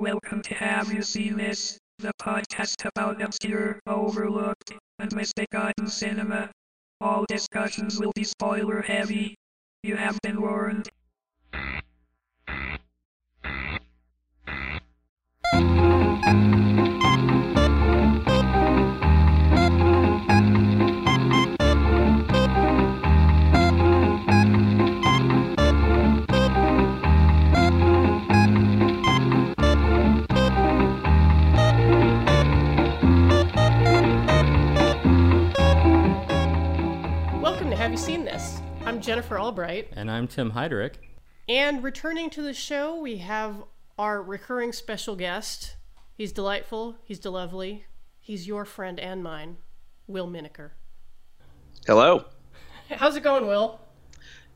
[0.00, 1.78] Welcome to Have You Seen This?
[1.98, 6.50] The podcast about obscure, overlooked, and misbegotten cinema.
[7.02, 9.34] All discussions will be spoiler heavy.
[9.82, 10.88] You have been warned.
[37.90, 38.60] Have You Seen This?
[38.86, 40.94] I'm Jennifer Albright, And I'm Tim Heidrich.
[41.48, 43.64] and returning to the show, we have
[43.98, 45.74] our recurring special guest.
[46.16, 47.86] He's delightful, he's lovely,
[48.20, 49.56] he's your friend and mine,
[50.06, 50.74] Will Menaker.
[51.84, 52.26] Hello.
[52.90, 53.80] How's it going, Will?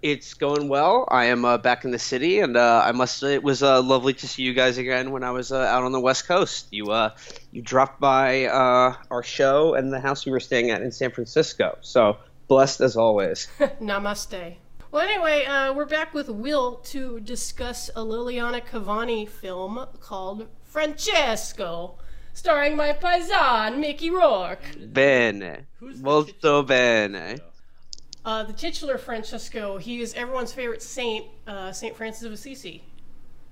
[0.00, 1.08] It's going well.
[1.10, 3.82] I am uh, back in the city, and uh, I must say it was uh,
[3.82, 6.68] lovely to see you guys again when I was uh, out on the West Coast.
[6.70, 7.10] You uh,
[7.50, 11.10] you dropped by uh, our show and the house we were staying at in San
[11.10, 11.78] Francisco.
[11.80, 13.48] So blessed as always.
[13.80, 14.56] Namaste.
[14.90, 21.98] Well, anyway, uh, we're back with Will to discuss a Liliana Cavani film called Francesco,
[22.32, 24.62] starring my paisan, Mickey Rourke.
[24.92, 27.38] bene, molto bene.
[28.24, 32.82] Uh, the titular Francesco, he is everyone's favorite saint, uh, Saint Francis of Assisi.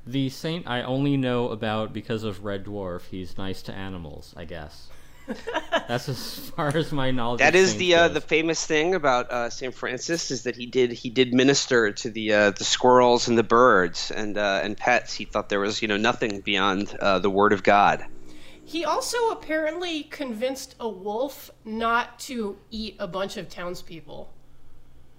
[0.07, 3.03] The saint I only know about because of Red Dwarf.
[3.11, 4.89] He's nice to animals, I guess.
[5.89, 7.39] That's as far as my knowledge.
[7.39, 10.57] That of is saints the uh, the famous thing about uh, Saint Francis is that
[10.57, 14.61] he did he did minister to the uh, the squirrels and the birds and uh,
[14.63, 15.15] and pets.
[15.15, 18.05] He thought there was you know nothing beyond uh, the word of God.
[18.65, 24.33] He also apparently convinced a wolf not to eat a bunch of townspeople.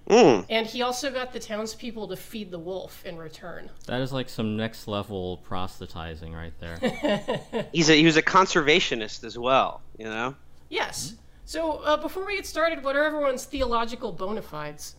[0.10, 0.46] Mm.
[0.50, 3.70] And he also got the townspeople to feed the wolf in return.
[3.86, 6.78] That is like some next level proselytizing right there.
[7.72, 9.82] He's a he was a conservationist as well.
[9.98, 10.36] You know.
[10.70, 11.14] Yes.
[11.46, 14.96] So uh, before we get started, what are everyone's theological bona fides?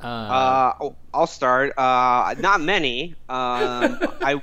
[0.00, 1.78] Uh, Uh, oh, I'll start.
[1.78, 3.14] Uh, not many.
[3.28, 4.42] Um, I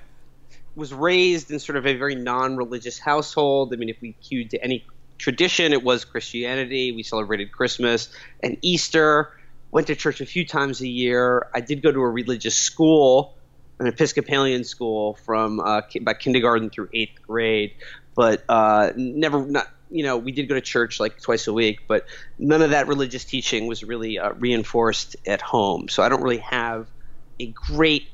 [0.76, 3.74] was raised in sort of a very non-religious household.
[3.74, 4.86] I mean, if we cued to any
[5.18, 6.92] tradition, it was Christianity.
[6.92, 8.10] We celebrated Christmas
[8.42, 9.32] and Easter.
[9.72, 11.48] Went to church a few times a year.
[11.54, 13.36] I did go to a religious school,
[13.80, 17.74] an Episcopalian school, from uh, about kindergarten through eighth grade.
[18.16, 21.82] But uh, never, not you know, we did go to church like twice a week,
[21.88, 22.06] but
[22.38, 25.88] none of that religious teaching was really uh, reinforced at home.
[25.90, 26.88] So I don't really have
[27.40, 28.08] a great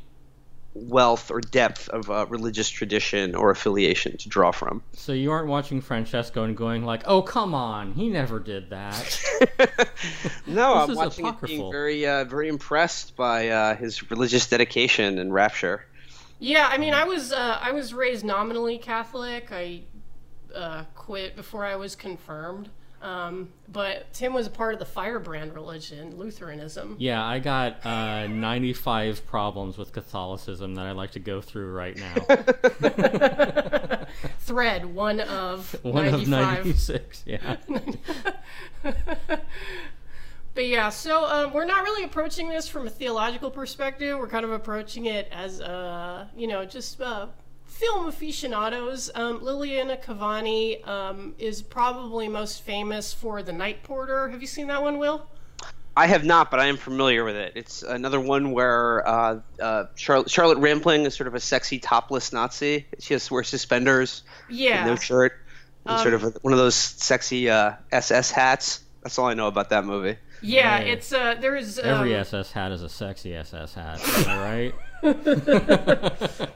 [0.74, 4.82] wealth or depth of uh, religious tradition or affiliation to draw from.
[4.94, 9.22] so you aren't watching Francesco and going like, "Oh, come on, he never did that."
[10.48, 15.20] no, I'm is watching it being very, uh, very impressed by uh, his religious dedication
[15.20, 15.86] and rapture.
[16.40, 19.52] Yeah, I mean, I was uh, I was raised nominally Catholic.
[19.52, 19.84] I
[20.54, 22.70] uh, quit before I was confirmed.
[23.04, 26.96] Um, but Tim was a part of the firebrand religion, Lutheranism.
[27.00, 31.98] yeah, I got uh, 95 problems with Catholicism that I'd like to go through right
[31.98, 32.16] now.
[34.40, 36.22] Thread one of One 95.
[36.22, 37.24] of 96.
[37.26, 37.58] Yeah.
[40.56, 44.20] But yeah, so um, we're not really approaching this from a theological perspective.
[44.20, 47.26] We're kind of approaching it as, uh, you know, just uh,
[47.66, 49.10] film aficionados.
[49.16, 54.30] Um, Liliana Cavani um, is probably most famous for The Night Porter.
[54.30, 55.26] Have you seen that one, Will?
[55.96, 57.54] I have not, but I am familiar with it.
[57.56, 62.34] It's another one where uh, uh, Charlotte, Charlotte Rampling is sort of a sexy topless
[62.34, 62.88] Nazi.
[63.00, 64.80] She has to wear suspenders, Yeah.
[64.80, 65.40] and no shirt,
[65.86, 68.80] and sort of a, one of those sexy uh, SS hats.
[69.04, 70.18] That's all I know about that movie.
[70.44, 70.92] Yeah, Yeah.
[70.94, 74.00] it's uh, there's um, Every SS hat is a sexy SS hat.
[74.28, 74.74] Right?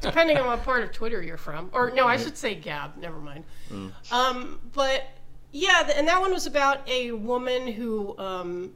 [0.01, 2.97] depending on what part of Twitter you're from, or no, I should say Gab.
[2.97, 3.43] Never mind.
[4.11, 5.03] Um, but
[5.51, 8.71] yeah, and that one was about a woman who um,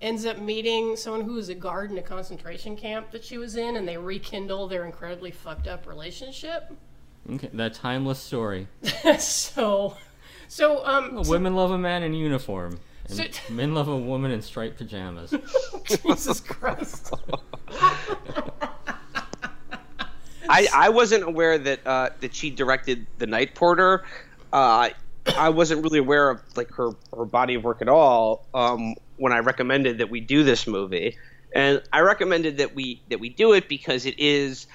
[0.00, 3.56] ends up meeting someone who was a guard in a concentration camp that she was
[3.56, 6.72] in, and they rekindle their incredibly fucked up relationship.
[7.30, 8.68] Okay, that timeless story.
[9.18, 9.96] so,
[10.48, 12.78] so um, so- Women love a man in uniform.
[13.08, 15.32] And So- men love a woman in striped pajamas.
[15.84, 17.14] Jesus Christ.
[20.50, 24.04] I, I wasn't aware that uh, that she directed The Night Porter.
[24.52, 24.90] Uh,
[25.36, 29.32] I wasn't really aware of like her, her body of work at all um, when
[29.32, 31.18] I recommended that we do this movie,
[31.54, 34.66] and I recommended that we that we do it because it is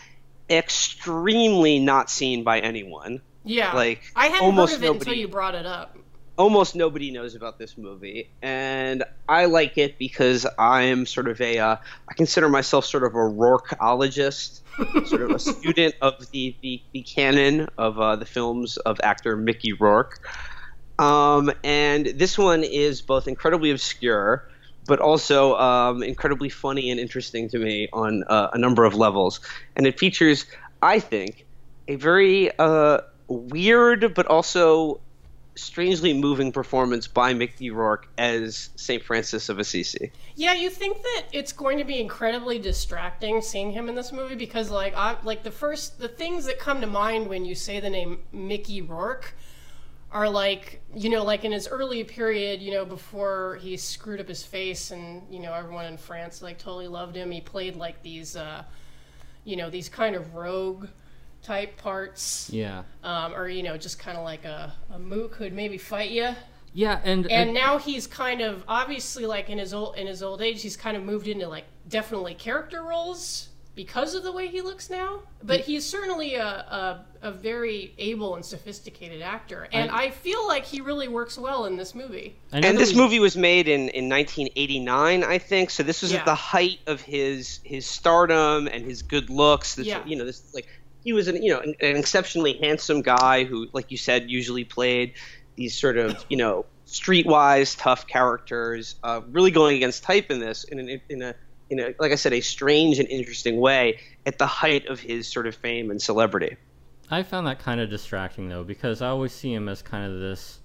[0.49, 3.21] extremely not seen by anyone.
[3.45, 5.97] Yeah, Like, I hadn't almost heard of it until nobody- you brought it up.
[6.37, 11.59] Almost nobody knows about this movie, and I like it because I'm sort of a
[11.59, 11.75] uh,
[12.09, 14.61] I consider myself sort of a Rourkeologist,
[15.07, 19.35] sort of a student of the the, the canon of uh, the films of actor
[19.37, 20.19] Mickey Rourke.
[20.99, 24.47] Um, and this one is both incredibly obscure,
[24.85, 29.39] but also um, incredibly funny and interesting to me on uh, a number of levels.
[29.75, 30.45] And it features,
[30.83, 31.45] I think,
[31.87, 34.99] a very uh, weird but also
[35.55, 39.03] strangely moving performance by Mickey Rourke as St.
[39.03, 40.11] Francis of Assisi.
[40.35, 44.35] Yeah, you think that it's going to be incredibly distracting seeing him in this movie
[44.35, 47.79] because, like, I like the first the things that come to mind when you say
[47.79, 49.35] the name Mickey Rourke
[50.13, 54.27] are like you know like in his early period you know before he screwed up
[54.27, 58.01] his face and you know everyone in france like totally loved him he played like
[58.03, 58.63] these uh
[59.43, 60.87] you know these kind of rogue
[61.43, 62.83] type parts Yeah.
[63.03, 66.29] um or you know just kind of like a, a mook who'd maybe fight you
[66.73, 70.41] Yeah, and, and now he's kind of obviously like in his old in his old
[70.41, 74.61] age he's kind of moved into like definitely character roles because of the way he
[74.61, 80.11] looks now but he's certainly a, a, a very able and sophisticated actor and I,
[80.11, 83.89] feel like he really works well in this movie And this movie was made in,
[83.89, 85.69] in 1989, I think.
[85.71, 86.19] So this was Yeah.
[86.19, 89.75] at the height of his his stardom and his good looks.
[89.75, 90.05] This, Yeah.
[90.05, 90.67] You know, this like
[91.03, 94.63] he was an you know an, an exceptionally handsome guy who, like you said, usually
[94.63, 95.13] played
[95.55, 98.95] these sort of you know streetwise tough characters.
[99.03, 101.35] Uh, really going against type in this in an, in a
[101.69, 105.27] in a like I said a strange and interesting way at the height of his
[105.27, 106.57] sort of fame and celebrity.
[107.09, 110.19] I found that kind of distracting though because I always see him as kind of
[110.19, 110.59] this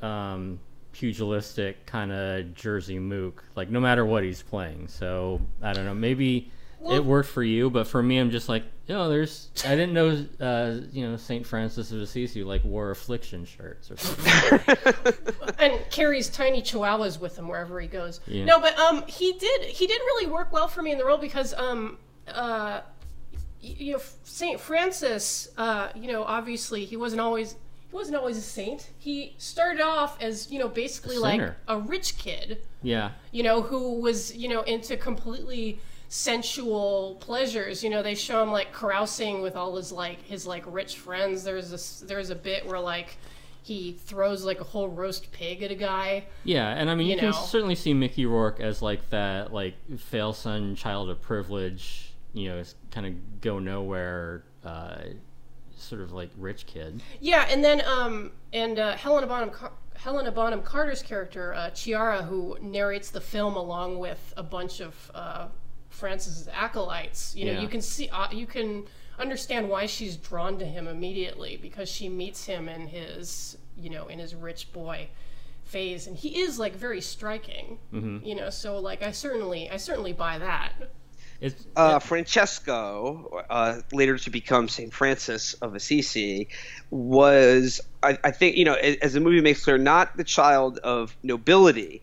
[0.00, 0.60] um,
[0.92, 4.88] pugilistic kind of Jersey mook, like no matter what he's playing.
[4.88, 6.50] So I don't know, maybe
[6.86, 9.92] it worked for you, but for me, I'm just like, you know, there's I didn't
[9.92, 15.14] know, uh, you know, Saint Francis of Assisi like wore affliction shirts or something.
[15.58, 18.20] and carries tiny chihuahuas with him wherever he goes.
[18.26, 18.44] Yeah.
[18.44, 21.18] No, but um, he did he did really work well for me in the role
[21.18, 21.98] because um
[22.28, 22.80] uh,
[23.60, 27.56] you know Saint Francis uh you know obviously he wasn't always
[27.90, 28.90] he wasn't always a saint.
[28.98, 33.62] He started off as you know basically A like a rich kid yeah, you know,
[33.62, 37.84] who was, you know, into completely sensual pleasures.
[37.84, 41.44] You know, they show him like carousing with all his like his like rich friends.
[41.44, 43.16] There's this there's a bit where like
[43.62, 46.24] he throws like a whole roast pig at a guy.
[46.44, 47.36] yeah, and I mean, you, You can know.
[47.36, 52.62] certainly see Mickey Rourke as like that, like fail son, child of privilege, you know,
[52.90, 54.96] kind of go nowhere, uh,
[55.76, 57.02] sort of like rich kid.
[57.20, 62.22] Yeah, and then um and uh, Helena Bonham Car- Helena Bonham Carter's character uh, Chiara,
[62.22, 65.48] who narrates the film along with a bunch of uh,
[65.98, 67.34] Francis's acolytes.
[67.36, 67.60] You know, Yeah.
[67.60, 68.84] you can see uh, you can
[69.18, 74.06] understand why she's drawn to him immediately because she meets him in his you know
[74.06, 75.08] in his rich boy
[75.64, 77.78] phase, and he is like very striking.
[77.92, 80.72] You know, so like I certainly I certainly buy that.
[81.40, 86.48] It's uh, Francesco, uh, later to become Saint Francis of Assisi,
[86.90, 90.78] was I, I think you know a- as the movie makes clear, not the child
[90.78, 92.02] of nobility,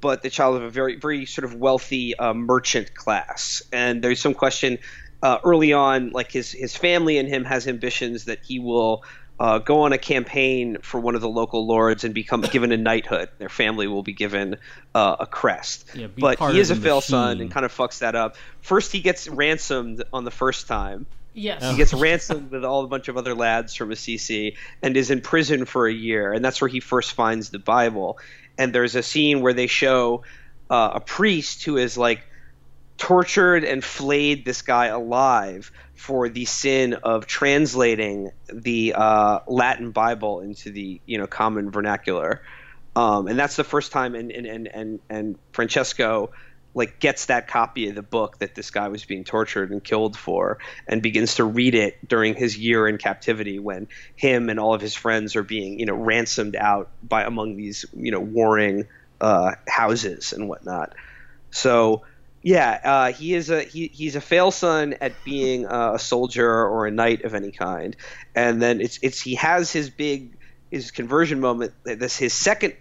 [0.00, 3.62] but the child of a very very sort of wealthy uh, merchant class.
[3.72, 4.78] And there's some question
[5.22, 9.04] uh, early on, like his his family and him has ambitions that he will.
[9.38, 12.76] Uh, go on a campaign for one of the local lords and become given a
[12.78, 13.28] knighthood.
[13.36, 14.56] Their family will be given
[14.94, 15.90] uh, a crest.
[15.94, 18.36] Yeah, but he is a the fail son and kind of fucks that up.
[18.62, 21.04] First, he gets ransomed on the first time.
[21.36, 21.60] Yes.
[21.62, 21.70] Oh.
[21.70, 25.20] He gets ransomed with all a bunch of other lads from Assisi and is in
[25.20, 26.32] prison for a year.
[26.32, 28.18] And that's where he first finds the Bible.
[28.58, 30.22] And there's a scene where they show
[30.70, 32.22] uh, a priest who is like
[32.98, 40.40] tortured and flayed this guy alive for the sin of translating the uh, Latin Bible
[40.40, 42.42] into the you know common vernacular.
[42.94, 46.30] Um, and that's the first time, and and and and, and Francesco
[46.76, 50.16] like gets that copy of the book that this guy was being tortured and killed
[50.16, 54.74] for and begins to read it during his year in captivity when him and all
[54.74, 58.86] of his friends are being you know ransomed out by among these you know warring
[59.20, 60.94] uh, houses and whatnot.
[61.50, 62.02] So
[62.42, 66.86] yeah uh, he is a he, he's a fail son at being a soldier or
[66.86, 67.96] a knight of any kind.
[68.34, 70.36] And then it's it's he has his big
[70.70, 72.74] his conversion moment this his second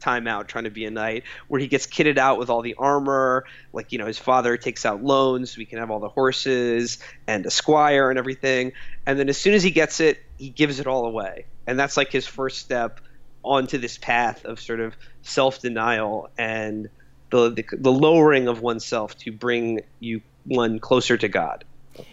[0.00, 2.74] time out trying to be a knight where he gets kitted out with all the
[2.78, 3.44] armor.
[3.72, 6.98] Like you know his father takes out loans so he can have all the horses
[7.26, 8.72] and a squire and everything.
[9.06, 11.46] And then as soon as he gets it he gives it all away.
[11.66, 13.00] And that's like his first step
[13.42, 16.88] onto this path of sort of self-denial and
[17.30, 21.64] the, the, the lowering of oneself to bring you one closer to god.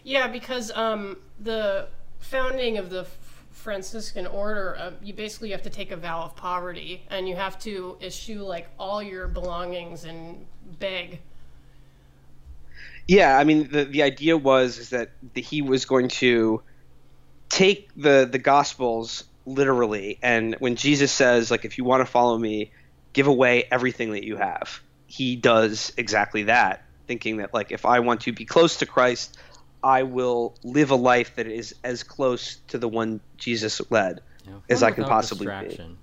[0.03, 1.87] Yeah, because um, the
[2.19, 3.05] founding of the
[3.67, 7.59] Franciscan order, uh, you basically have to take a vow of poverty, and you have
[7.59, 10.45] to eschew like all your belongings and
[10.79, 11.19] beg.
[13.09, 16.61] Yeah, I mean the the idea was is that the, he was going to
[17.49, 22.37] take the the gospels literally and when Jesus says like if you want to follow
[22.37, 22.71] me,
[23.11, 24.79] give away everything that you have.
[25.07, 29.37] He does exactly that, thinking that like if I want to be close to Christ,
[29.83, 34.53] I will live a life that is as close to the one Jesus led Yeah,
[34.69, 35.97] as I can possibly be.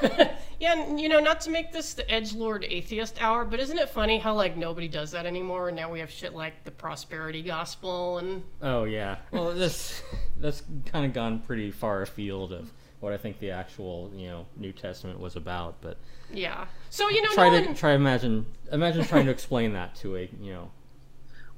[0.60, 3.78] Yeah, and you know, not to make this the edge lord atheist hour, but isn't
[3.78, 5.68] it funny how like nobody does that anymore?
[5.68, 9.18] And now we have shit like the prosperity gospel and Oh yeah.
[9.30, 10.02] Well, this
[10.38, 14.46] that's kind of gone pretty far afield of what I think the actual you know
[14.56, 15.80] New Testament was about.
[15.80, 15.96] But
[16.32, 16.66] yeah.
[16.90, 20.16] So you know, try no to one, try imagine imagine trying to explain that to
[20.16, 20.70] a you know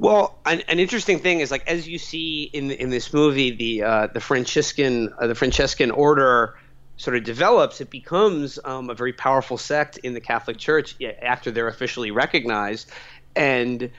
[0.00, 3.82] Well, an, an interesting thing is like as you see in in this movie, the
[3.82, 6.54] uh, the Franciscan uh, the Franciscan order
[6.96, 7.82] sort of develops.
[7.82, 12.90] It becomes um, a very powerful sect in the Catholic Church after they're officially recognized,
[13.36, 13.90] and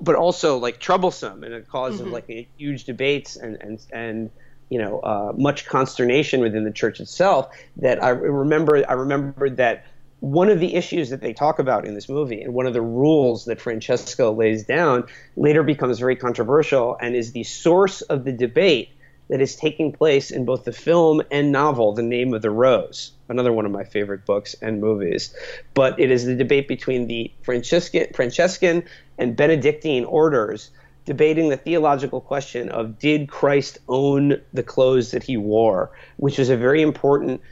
[0.00, 4.30] but also like troublesome and a cause of like huge debates and and and
[4.70, 7.48] you know uh, much consternation within the church itself.
[7.76, 9.86] That I remember I remember that
[10.24, 12.80] one of the issues that they talk about in this movie and one of the
[12.80, 15.04] rules that Francesco lays down
[15.36, 18.88] later becomes very controversial and is the source of the debate
[19.28, 23.12] that is taking place in both the film and novel The Name of the Rose,
[23.28, 25.34] another one of my favorite books and movies.
[25.74, 28.84] But it is the debate between the Franciscan, Franciscan
[29.18, 30.70] and Benedictine orders
[31.04, 36.48] debating the theological question of did Christ own the clothes that he wore, which is
[36.48, 37.42] a very important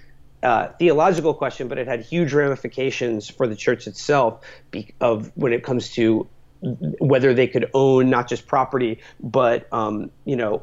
[0.42, 5.52] uh, theological question, but it had huge ramifications for the church itself be, of when
[5.52, 6.28] it comes to
[6.60, 10.62] whether they could own not just property, but um, you know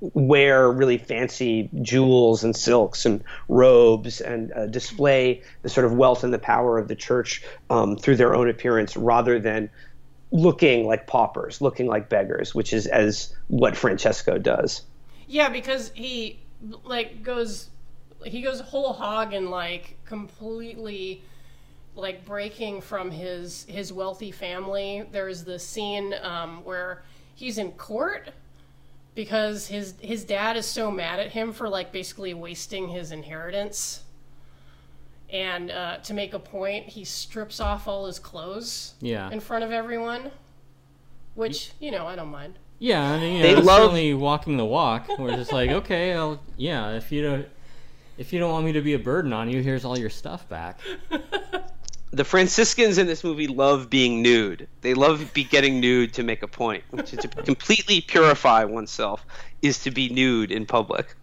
[0.00, 6.24] wear really fancy jewels and silks and robes and uh, display the sort of wealth
[6.24, 9.70] and the power of the church um, through their own appearance rather than
[10.32, 14.82] looking like paupers, looking like beggars, which is as what Francesco does.
[15.28, 16.40] yeah, because he
[16.84, 17.68] like goes,
[18.24, 21.22] he goes whole hog and like completely
[21.94, 25.04] like breaking from his his wealthy family.
[25.12, 27.02] There's the scene um, where
[27.34, 28.30] he's in court
[29.14, 34.04] because his his dad is so mad at him for like basically wasting his inheritance.
[35.30, 39.64] And uh, to make a point, he strips off all his clothes yeah in front
[39.64, 40.30] of everyone,
[41.34, 42.58] which you know I don't mind.
[42.78, 45.08] yeah I mean you know, They love- certainly walking the walk.
[45.18, 47.46] We're just like okay I'll yeah if you don't
[48.22, 50.48] if you don't want me to be a burden on you here's all your stuff
[50.48, 50.80] back.
[52.14, 54.68] The Franciscans in this movie love being nude.
[54.82, 59.24] They love be getting nude to make a point, which is to completely purify oneself
[59.62, 61.16] is to be nude in public.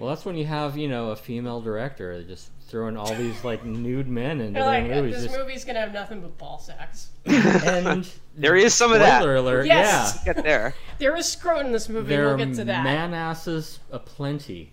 [0.00, 3.64] Well, that's when you have you know a female director just throwing all these like
[3.84, 5.14] nude men into They're their like, movies.
[5.14, 7.10] this just- movie's gonna have nothing but ball sacks.
[7.24, 9.18] and There is some of that.
[9.20, 10.18] spoiler alert, Yes.
[10.26, 10.32] yeah.
[10.34, 10.74] Get there.
[10.98, 12.08] There is scrotum in this movie.
[12.08, 12.82] There we'll are get to that.
[12.82, 14.72] man asses aplenty.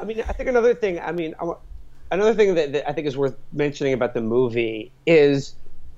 [0.00, 1.00] I mean, I think another thing.
[1.00, 1.34] I mean,
[2.10, 5.54] another thing that, that I think is worth mentioning about the movie is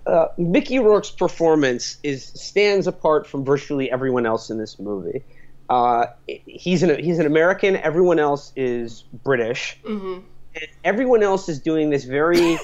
[0.07, 5.23] uh, Mickey Rourke's performance is stands apart from virtually everyone else in this movie.
[5.69, 7.77] Uh, he's an he's an American.
[7.77, 9.79] Everyone else is British.
[9.85, 10.19] hmm
[10.55, 12.59] And everyone else is doing this very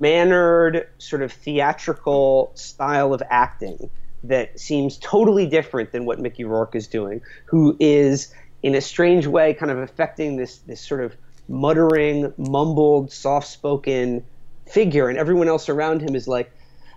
[0.00, 3.90] mannered, sort of theatrical style of acting
[4.24, 8.34] that seems totally different than what Mickey Rourke is doing, who is
[8.64, 11.14] in a strange way kind of affecting this this sort of
[11.48, 14.24] muttering, mumbled, soft-spoken
[14.66, 16.50] figure, and everyone else around him is like,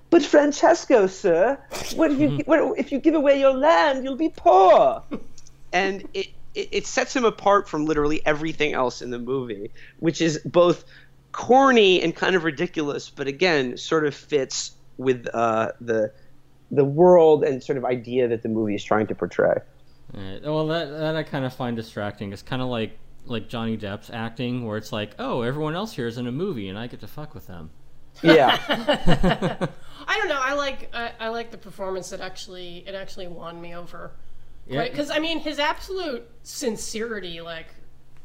[0.10, 1.60] "But Francesco, sir,
[1.96, 5.04] what if you what, if you give away your land, you'll be poor."
[5.74, 9.70] and it, it it sets him apart from literally everything else in the movie,
[10.00, 10.86] which is both
[11.34, 16.14] corny and kind of ridiculous, but again, sort of fits with uh, the
[16.72, 19.58] the world and sort of idea that the movie is trying to portray.
[20.14, 20.40] Right.
[20.42, 22.32] Well, that that I kind of find distracting.
[22.34, 26.08] It's kind of like like Johnny Depp's acting, where it's like, oh, everyone else here
[26.08, 27.70] is in a movie, and I get to fuck with them.
[28.24, 28.58] Yeah,
[30.08, 30.40] I don't know.
[30.42, 34.12] I like I, I like the performance that actually it actually won me over.
[34.66, 34.84] Yeah.
[34.84, 37.68] Because I mean, his absolute sincerity like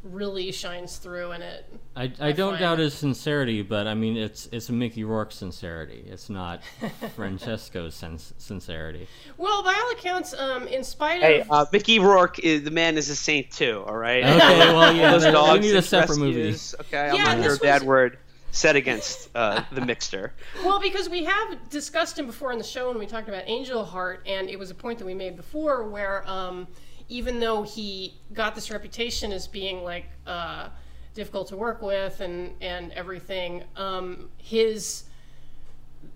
[0.03, 1.65] really shines through in it.
[1.95, 5.37] I, I don't find doubt it- his sincerity, but I mean, it's it's Mickey Rourke's
[5.37, 6.05] sincerity.
[6.07, 6.63] It's not
[7.17, 9.07] Francesco's sens- sincerity.
[9.37, 12.97] Well, by all accounts, um, in spite hey, of uh, Mickey Rourke, is, the man
[12.97, 13.85] is a saint too.
[13.87, 14.25] All right.
[14.25, 14.39] Okay,
[14.75, 16.55] well, yeah, Those we dogs need a and separate movie.
[16.81, 18.19] Okay, I'm Yeah, not and sure a this bad was- word
[18.55, 20.33] said against uh, the mixture.
[20.65, 23.83] Well, because we have discussed him before on the show when we talked about Angel
[23.85, 26.67] Heart, and it was a point that we made before where um,
[27.13, 30.69] even though he got this reputation as being like uh,
[31.15, 35.05] difficult to work with and and everything, um, his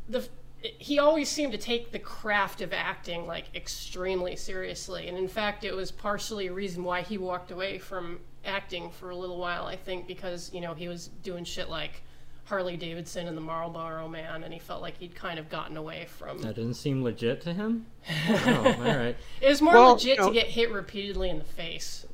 [0.08, 0.26] the
[0.62, 5.08] he always seemed to take the craft of acting like extremely seriously.
[5.08, 9.10] And in fact it was partially a reason why he walked away from acting for
[9.10, 12.02] a little while i think because you know he was doing shit like
[12.46, 16.06] harley davidson and the marlboro man and he felt like he'd kind of gotten away
[16.08, 17.86] from That didn't seem legit to him.
[18.28, 19.16] oh, all right.
[19.40, 22.06] it was more Well, legit you know- to get hit repeatedly in the face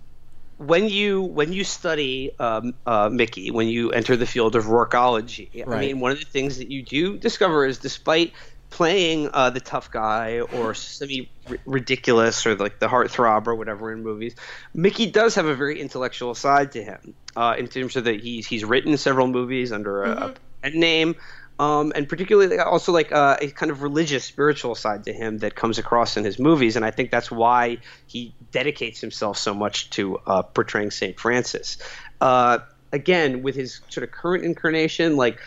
[0.58, 5.66] when you when you study um, uh, Mickey, when you enter the field of Rourkeology,
[5.66, 8.32] I mean, one of the things that you do discover is, despite
[8.72, 11.30] playing uh, the tough guy or semi
[11.66, 14.34] ridiculous or like the heartthrob or whatever in movies,
[14.74, 17.14] Mickey does have a very intellectual side to him.
[17.36, 21.14] Uh, in terms of that, he's he's written several movies under a, a pen name.
[21.58, 25.54] Um, and particularly also like uh, a kind of religious, spiritual side to him that
[25.54, 29.90] comes across in his movies, and I think that's why he dedicates himself so much
[29.90, 31.76] to uh, portraying Saint Francis.
[32.20, 32.60] Uh,
[32.90, 35.38] again, with his sort of current incarnation, like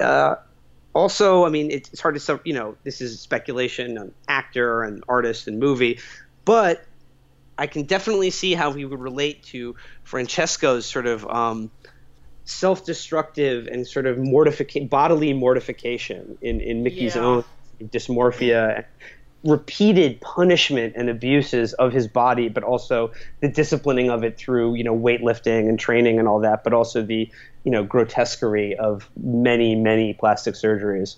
[0.00, 0.34] uh,
[0.94, 5.48] also, I mean, it's, hard to you know this is speculation on actor and artist
[5.48, 6.00] and movie,
[6.44, 6.84] but
[7.58, 11.70] I can definitely see how he would relate to Francesco's sort of um,
[12.44, 17.22] self-destructive and sort of mortification, bodily mortification in, in Mickey's Yeah.
[17.22, 17.44] own
[17.82, 18.84] dysmorphia,
[19.44, 24.84] repeated punishment and abuses of his body, but also the disciplining of it through you
[24.84, 27.30] know weightlifting and training and all that, but also the
[27.64, 31.16] you know grotesquerie of many many plastic surgeries.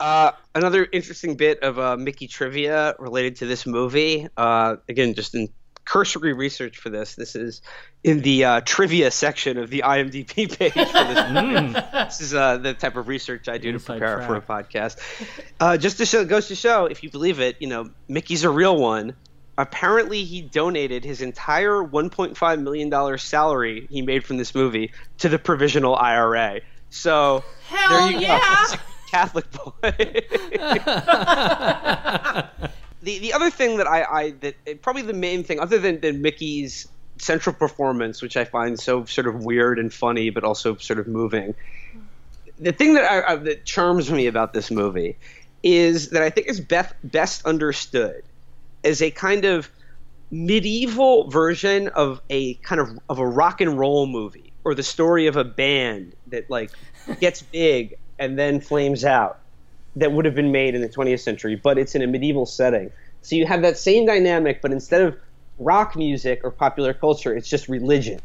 [0.00, 4.28] Uh, another interesting bit of uh, Mickey trivia related to this movie.
[4.36, 5.48] Uh, again, just in
[5.84, 7.62] cursory research for this, this is
[8.04, 11.30] in the uh, trivia section of the IMDb page for this.
[11.30, 11.72] movie.
[11.92, 14.98] this is uh, the type of research I do to Inside prepare for a podcast.
[15.60, 18.50] Uh, just to show, goes to show, if you believe it, you know, Mickey's a
[18.50, 19.14] real one.
[19.62, 25.28] Apparently, he donated his entire 1.5 million dollar salary he made from this movie to
[25.28, 26.62] the provisional IRA.
[26.90, 28.64] So Hell there you yeah!
[28.72, 28.76] go.
[29.08, 29.72] Catholic boy.
[33.02, 36.00] the the other thing that I, I that eh, probably the main thing other than,
[36.00, 36.88] than Mickey's
[37.18, 41.06] central performance, which I find so sort of weird and funny, but also sort of
[41.06, 41.54] moving.
[42.58, 45.16] The thing that I, I, that charms me about this movie
[45.62, 48.24] is that I think is best best understood
[48.84, 49.70] as a kind of
[50.32, 55.26] medieval version of a kind of of a rock and roll movie or the story
[55.26, 56.72] of a band that like
[57.20, 59.40] gets big and then flames out
[59.94, 62.90] that would have been made in the 20th century but it's in a medieval setting.
[63.20, 65.16] So you have that same dynamic but instead of
[65.58, 68.20] rock music or popular culture it's just religion.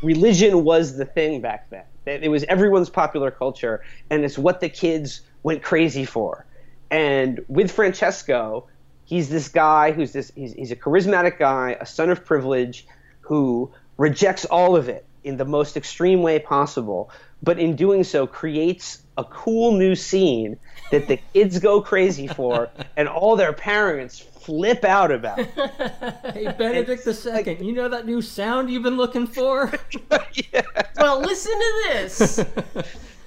[0.00, 1.84] Religion was the thing back then.
[2.06, 6.46] It was everyone's popular culture and it's what the kids went crazy for.
[6.92, 8.68] And with francesco
[9.12, 12.86] he's this guy who's this he's, he's a charismatic guy a son of privilege
[13.20, 17.10] who rejects all of it in the most extreme way possible
[17.42, 20.58] but in doing so creates a cool new scene
[20.90, 25.38] that the kids go crazy for and all their parents flip out about
[26.32, 29.70] Hey, Benedict the Second, you know that new sound you've been looking for?
[30.52, 30.62] yeah.
[30.96, 32.44] well listen to this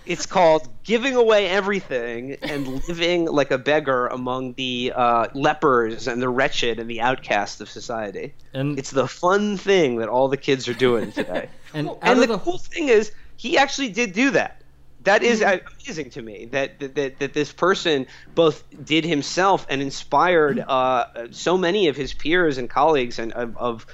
[0.06, 6.22] It's called giving away everything and living like a beggar among the uh, lepers and
[6.22, 8.34] the wretched and the outcast of society.
[8.54, 11.50] And It's the fun thing that all the kids are doing today.
[11.74, 14.62] and and the the cool thing is, he actually did do that.
[15.04, 16.46] That is amazing to me.
[16.46, 21.96] That, that that that this person both did himself and inspired uh, so many of
[21.96, 23.86] his peers and colleagues and of, of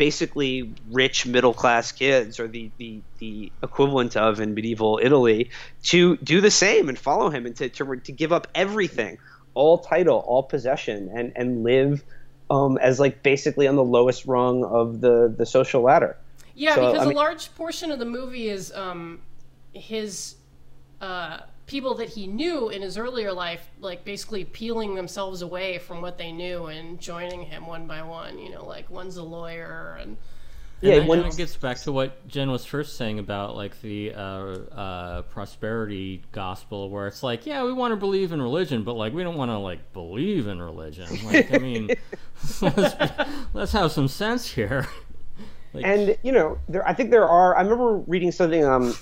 [0.00, 5.50] basically rich middle class kids or the, the the equivalent of in medieval Italy
[5.82, 9.18] to do the same and follow him and to to, to give up everything,
[9.52, 12.02] all title, all possession, and and live
[12.48, 16.16] um, as like basically on the lowest rung of the the social ladder.
[16.54, 19.20] Yeah, So, because I mean- a large portion of the movie is um,
[19.74, 20.36] his
[21.02, 26.02] uh, people that he knew in his earlier life, like basically peeling themselves away from
[26.02, 28.38] what they knew and joining him one by one.
[28.38, 30.16] You know, like one's a lawyer and
[30.80, 33.54] Yeah, and that when- kind of gets back to what Jen was first saying about
[33.54, 38.42] like the uh, uh, prosperity gospel, where it's like, yeah, we want to believe in
[38.42, 41.06] religion, but like we don't want to like believe in religion.
[41.24, 41.90] Like, I mean,
[42.62, 42.94] let's,
[43.54, 44.86] let's have some sense here.
[45.72, 47.56] Like, And you know, there I think there are.
[47.56, 48.64] I remember reading something.
[48.64, 48.92] Um,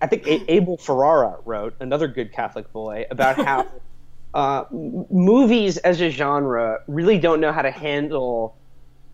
[0.00, 3.66] I think Abel Ferrara wrote another good Catholic boy about how
[4.34, 8.56] uh, movies as a genre really don't know how to handle,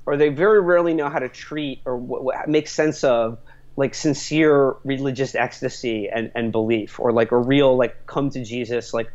[0.07, 3.39] or they very rarely know how to treat or what, what make sense of
[3.77, 8.93] like sincere religious ecstasy and, and belief, or like a real like come to Jesus,
[8.93, 9.11] like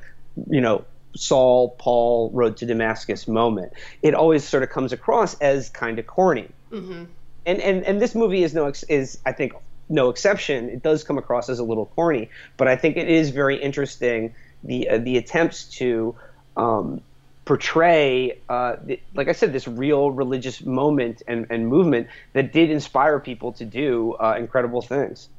[0.50, 0.86] you know,
[1.16, 3.74] Saul Paul road to Damascus moment.
[4.02, 6.50] It always sort of comes across as kind of corny.
[6.72, 7.04] Mm-hmm.
[7.46, 9.54] And and and this movie is no ex- is I think
[9.93, 10.69] no exception.
[10.69, 14.34] It does come across as a little corny, but I think it is very interesting
[14.63, 16.15] the uh, the attempts to
[16.58, 17.01] um,
[17.45, 22.69] portray, uh, the, like I said, this real religious moment and, and movement that did
[22.69, 25.29] inspire people to do uh, incredible things.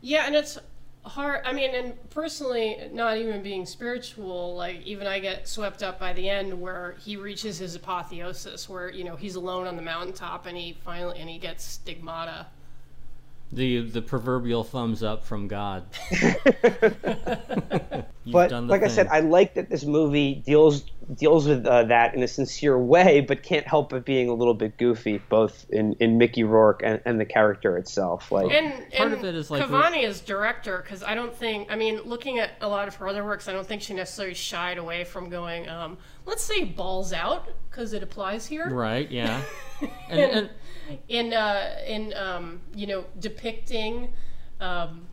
[0.00, 0.58] Yeah, and it's
[1.04, 1.42] hard.
[1.44, 6.12] I mean, and personally, not even being spiritual, like even I get swept up by
[6.12, 10.46] the end where he reaches his apotheosis, where you know he's alone on the mountaintop
[10.46, 12.46] and he finally and he gets stigmata.
[13.54, 15.84] The the proverbial thumbs up from God.
[18.26, 18.84] but like thing.
[18.84, 22.78] I said, I like that this movie deals deals with uh, that in a sincere
[22.78, 26.82] way, but can't help but being a little bit goofy, both in, in Mickey Rourke
[26.84, 28.32] and, and the character itself.
[28.32, 31.70] Like and, part and of it is like Cavani is director because I don't think
[31.70, 34.34] I mean looking at a lot of her other works, I don't think she necessarily
[34.34, 35.68] shied away from going.
[35.68, 38.68] Um, let's say balls out because it applies here.
[38.68, 39.10] Right.
[39.10, 39.42] Yeah.
[40.08, 40.50] and, and,
[41.08, 44.12] in uh, in um, you know depicting.
[44.60, 45.06] Um,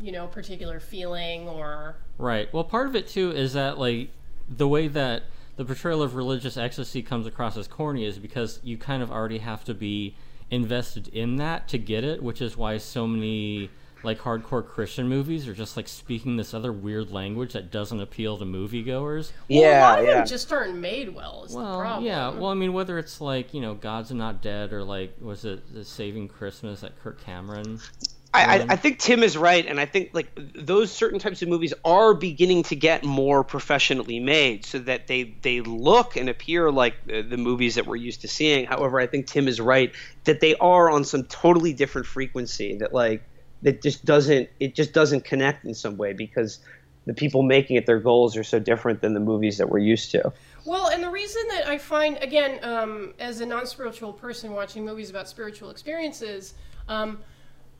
[0.00, 2.52] you know, particular feeling or right.
[2.52, 4.10] Well, part of it too is that like
[4.48, 5.24] the way that
[5.56, 9.38] the portrayal of religious ecstasy comes across as corny is because you kind of already
[9.38, 10.14] have to be
[10.50, 13.70] invested in that to get it, which is why so many
[14.02, 18.38] like hardcore Christian movies are just like speaking this other weird language that doesn't appeal
[18.38, 19.32] to moviegoers.
[19.48, 20.14] Yeah, well, a lot of yeah.
[20.14, 21.44] them just aren't made well.
[21.44, 22.04] Is well, the problem.
[22.04, 22.30] yeah.
[22.30, 25.72] Well, I mean, whether it's like you know, God's Not Dead or like was it
[25.72, 27.80] the Saving Christmas that Kirk Cameron
[28.34, 31.72] I, I, think Tim is right, and I think like those certain types of movies
[31.84, 36.94] are beginning to get more professionally made, so that they they look and appear like
[37.06, 38.66] the, the, movies that we're used to seeing.
[38.66, 42.76] However, I think Tim is right that they are on some totally different frequency.
[42.76, 43.22] That like
[43.62, 46.60] that just doesn't it just doesn't connect in some way because
[47.06, 50.10] the people making it their goals are so different than the movies that we're used
[50.10, 50.32] to.
[50.64, 55.10] Well, and the reason that I find again, um, as a non-spiritual person watching movies
[55.10, 56.54] about spiritual experiences.
[56.88, 57.18] Um,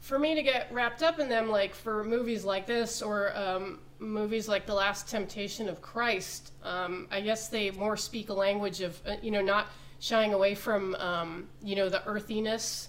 [0.01, 3.81] for me to get wrapped up in them, like for movies like this or um,
[3.99, 8.81] movies like The Last Temptation of Christ, um, I guess they more speak a language
[8.81, 9.67] of, uh, you know, not
[9.99, 12.89] shying away from, um, you know, the earthiness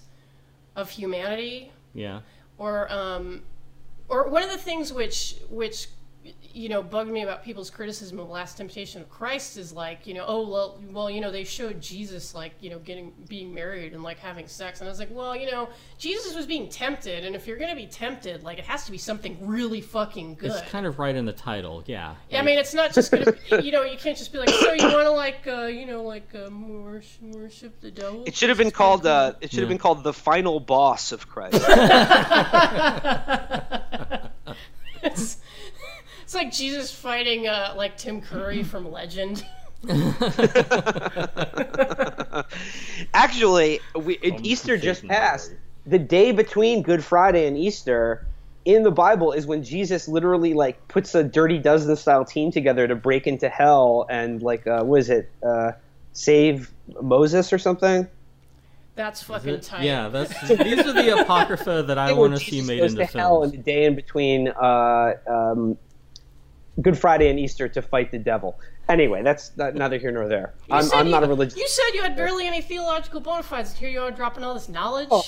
[0.76, 1.72] of humanity.
[1.94, 2.20] Yeah.
[2.60, 3.40] Or, um,
[4.10, 5.88] or one of the things which which
[6.54, 10.14] you know bugged me about people's criticism of last temptation of christ is like you
[10.14, 13.92] know oh well well you know they showed jesus like you know getting being married
[13.92, 14.80] and like having sex.
[14.80, 17.24] And i was like well you know jesus was being tempted.
[17.24, 20.50] And if you're gonna be tempted like it has to be something really fucking good.
[20.50, 21.82] it's kind of right in the title.
[21.86, 22.14] Yeah.
[22.28, 22.42] Yeah like...
[22.42, 24.72] i mean it's not just gonna be, you know you can't just be like so
[24.72, 28.24] you want to like uh, you know like uh, worship, worship the devil?
[28.26, 29.74] It should have been called uh, it should have yeah.
[29.74, 31.60] been called the final boss of christ
[36.30, 39.44] it's like Jesus fighting uh, like Tim Curry from Legend.
[43.12, 45.54] Actually, we, Easter just passed.
[45.86, 48.28] The day between Good Friday and Easter
[48.64, 52.86] in the Bible is when Jesus literally like puts a Dirty Dozen style team together
[52.86, 55.28] to break into hell and like uh, what is it?
[55.44, 55.72] Uh,
[56.12, 56.70] save
[57.02, 58.06] Moses or something.
[58.94, 59.82] That's fucking tight.
[59.82, 63.12] Yeah, that's these are the apocrypha that I want to see made into films.
[63.14, 65.76] Hell in the day in between uh, um,
[66.82, 68.58] Good Friday and Easter to fight the devil.
[68.88, 70.54] Anyway, that's not, neither here nor there.
[70.70, 71.56] I'm, I'm you, not a religious.
[71.56, 74.68] You said you had barely any theological bona fides, here you are dropping all this
[74.68, 75.08] knowledge.
[75.10, 75.24] Oh,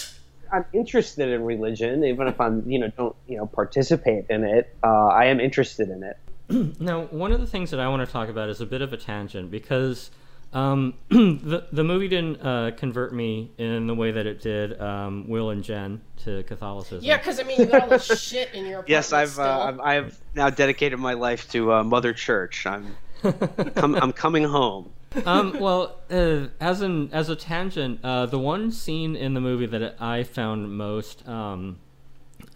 [0.52, 4.74] I'm interested in religion, even if I'm, you know, don't, you know, participate in it.
[4.82, 6.18] Uh, I am interested in it.
[6.80, 8.92] now, one of the things that I want to talk about is a bit of
[8.92, 10.10] a tangent because
[10.52, 15.28] um, the the movie didn't uh, convert me in the way that it did um,
[15.28, 17.00] Will and Jen to Catholicism.
[17.02, 18.90] Yeah, because I mean, you got all this shit in your apartment.
[18.90, 22.66] Yes, I've uh, I've now dedicated my life to uh, Mother Church.
[22.66, 22.96] I'm
[23.74, 24.92] com- I'm coming home.
[25.24, 29.66] um, well, uh, as an as a tangent, uh, the one scene in the movie
[29.66, 31.78] that I found most um,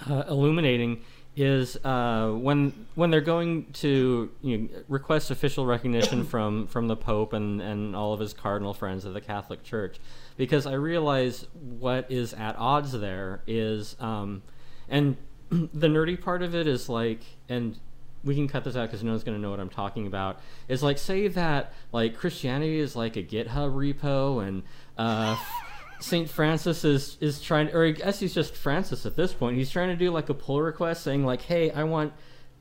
[0.08, 1.02] uh, illuminating
[1.36, 6.96] is uh, when when they're going to you know, request official recognition from from the
[6.96, 9.98] Pope and and all of his cardinal friends of the Catholic Church,
[10.36, 11.46] because I realize
[11.78, 14.42] what is at odds there is, um,
[14.88, 15.16] and
[15.50, 17.78] the nerdy part of it is like, and
[18.24, 20.40] we can cut this out because no one's going to know what I'm talking about.
[20.68, 24.62] Is like say that like Christianity is like a GitHub repo and
[24.96, 25.36] uh,
[26.00, 29.56] Saint Francis is is trying, or I guess he's just Francis at this point.
[29.56, 32.12] He's trying to do like a pull request, saying like, "Hey, I want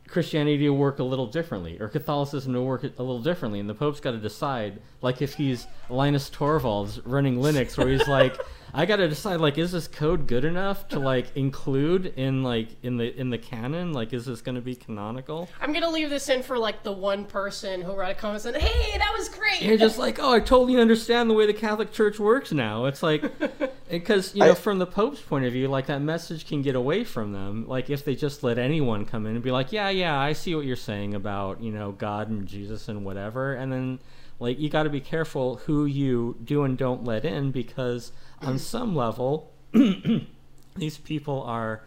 [0.07, 3.73] Christianity to work a little differently, or Catholicism to work a little differently," and the
[3.73, 4.81] Pope's got to decide.
[5.01, 8.37] Like if he's Linus Torvalds running Linux, where he's like,
[8.77, 12.97] I gotta decide like, is this code good enough to like include in like in
[12.97, 13.93] the in the canon?
[13.93, 15.47] Like, is this gonna be canonical?
[15.61, 18.59] I'm gonna leave this in for like the one person who wrote a comment saying,
[18.59, 21.93] "Hey, that was great." You're just like, oh, I totally understand the way the Catholic
[21.93, 22.85] Church works now.
[22.85, 23.47] It's like, eh,
[23.89, 26.75] because you know, I- from the Pope's point of view, like that message can get
[26.75, 27.65] away from them.
[27.67, 30.53] Like if they just let anyone come in and be like, yeah, yeah, I see
[30.53, 33.99] what you're saying about you know God and Jesus and whatever, and then
[34.39, 38.59] like you got to be careful who you do and don't let in because on
[38.59, 39.51] some level,
[40.75, 41.83] these people are.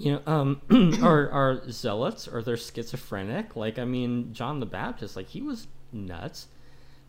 [0.00, 0.62] You know, um,
[1.02, 3.56] are are zealots or they're schizophrenic.
[3.56, 6.46] Like, I mean, John the Baptist, like he was nuts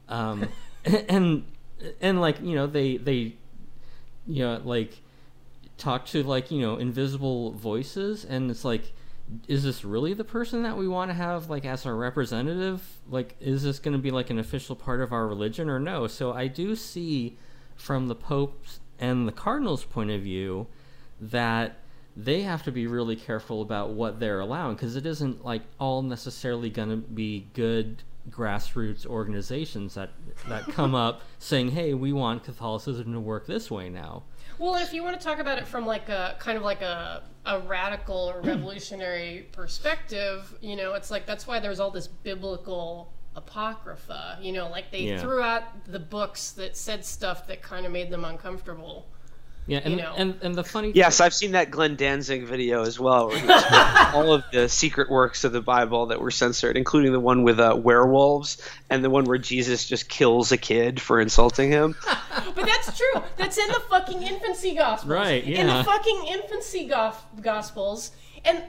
[0.09, 0.47] um,
[1.07, 1.45] and
[2.01, 3.35] and like you know they they
[4.27, 4.99] you know like
[5.77, 8.91] talk to like you know invisible voices and it's like
[9.47, 12.81] is this really the person that we want to have like as our representative?
[13.09, 16.07] Like is this going to be like an official part of our religion or no?
[16.07, 17.37] So i do see
[17.75, 20.67] from the pope's and the cardinals point of view
[21.21, 21.77] that
[22.15, 26.01] they have to be really careful about what they're allowing because it isn't like all
[26.01, 30.09] necessarily going to be good grassroots organizations that
[30.47, 34.21] that come up saying hey we want catholicism to work this way now
[34.59, 37.23] Well, if you want to talk about it from like a kind of like a
[37.45, 43.11] a radical or revolutionary perspective, you know, it's like that's why there's all this biblical
[43.35, 44.37] apocrypha.
[44.41, 45.21] You know, like they Yeah.
[45.21, 49.07] threw out the books that said stuff that kind of made them uncomfortable.
[49.69, 50.13] Yeah and know.
[50.17, 53.47] and, and the funny Yes, I've seen that Glenn Danzig video as well, where he
[54.13, 57.59] all of the secret works of the Bible that were censored, including the one with
[57.59, 58.57] uh, werewolves
[58.89, 61.95] and the one where Jesus just kills a kid for insulting him.
[62.55, 63.23] But that's true.
[63.37, 65.09] That's in the fucking infancy gospels.
[65.09, 65.61] Right, Yeah.
[65.61, 68.11] In the fucking infancy gof- gospels.
[68.43, 68.63] And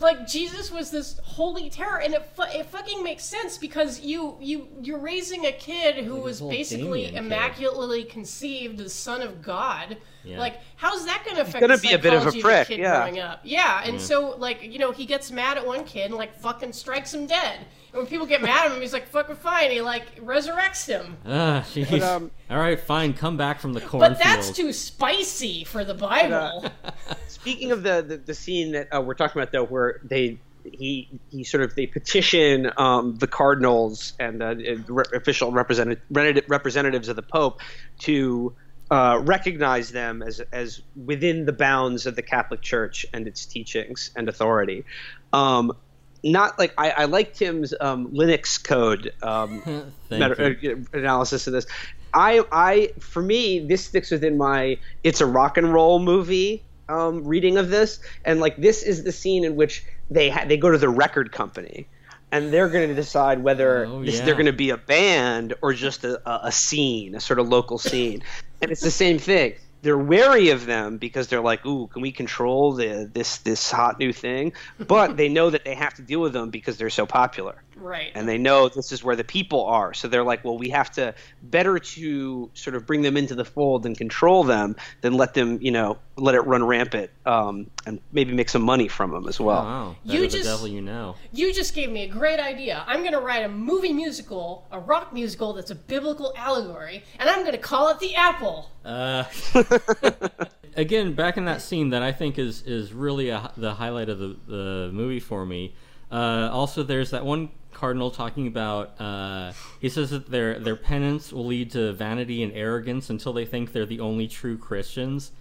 [0.00, 4.36] like Jesus was this holy terror and it, fu- it fucking makes sense because you
[4.40, 7.24] you you're raising a kid who was little basically Damien kid.
[7.24, 9.96] immaculately conceived the son of God.
[10.24, 10.38] Yeah.
[10.38, 12.74] Like how's that going to affect gonna the be a bit of a prick, the
[12.74, 12.96] kid yeah.
[12.98, 13.40] growing up?
[13.44, 16.72] Yeah, and so like you know he gets mad at one kid and like fucking
[16.72, 17.60] strikes him dead.
[17.92, 19.70] And when people get mad at him, he's like fucking fine.
[19.70, 21.18] He like resurrects him.
[21.24, 22.02] Ah, jeez.
[22.02, 25.94] um, all right fine come back from the cornfield But that's too spicy for the
[25.94, 26.64] Bible.
[27.44, 31.10] Speaking of the, the, the scene that uh, we're talking about, though, where they he
[31.30, 36.02] he sort of they petition um, the cardinals and the uh, re- official representative,
[36.48, 37.60] representatives of the Pope
[37.98, 38.54] to
[38.90, 44.10] uh, recognize them as as within the bounds of the Catholic Church and its teachings
[44.16, 44.86] and authority.
[45.34, 45.76] Um,
[46.22, 49.62] not like I, I like Tim's um, Linux code um,
[50.10, 51.66] meta- uh, analysis of this.
[52.14, 57.24] I, I, for me, this sticks within my "It's a rock and roll movie" um,
[57.24, 60.70] reading of this, and like this is the scene in which they ha- they go
[60.70, 61.86] to the record company,
[62.32, 64.24] and they're going to decide whether Oh, this, yeah.
[64.24, 67.48] they're going to be a band or just a, a, a scene, a sort of
[67.48, 68.22] local scene,
[68.60, 69.54] and it's the same thing.
[69.82, 73.98] They're wary of them because they're like, "Ooh, can we control the this this hot
[73.98, 77.04] new thing?" But they know that they have to deal with them because they're so
[77.04, 78.12] popular right.
[78.14, 79.94] and they know this is where the people are.
[79.94, 83.44] So they're like, well, we have to better to sort of bring them into the
[83.44, 88.00] fold and control them than let them, you know, let it run rampant um, and
[88.12, 89.62] maybe make some money from them as well.
[89.64, 92.84] wow You better the just- devil you know You just gave me a great idea.
[92.86, 97.28] I'm going to write a movie musical, a rock musical that's a biblical allegory, and
[97.28, 98.70] I'm going to call it The Apple.
[98.84, 99.24] Uh,
[100.76, 104.18] again, back in that scene that I think is is really a, the highlight of
[104.18, 105.74] the, the movie for me.
[106.10, 109.00] Uh, also, there's that one cardinal talking about.
[109.00, 113.44] Uh, he says that their their penance will lead to vanity and arrogance until they
[113.44, 115.32] think they're the only true Christians.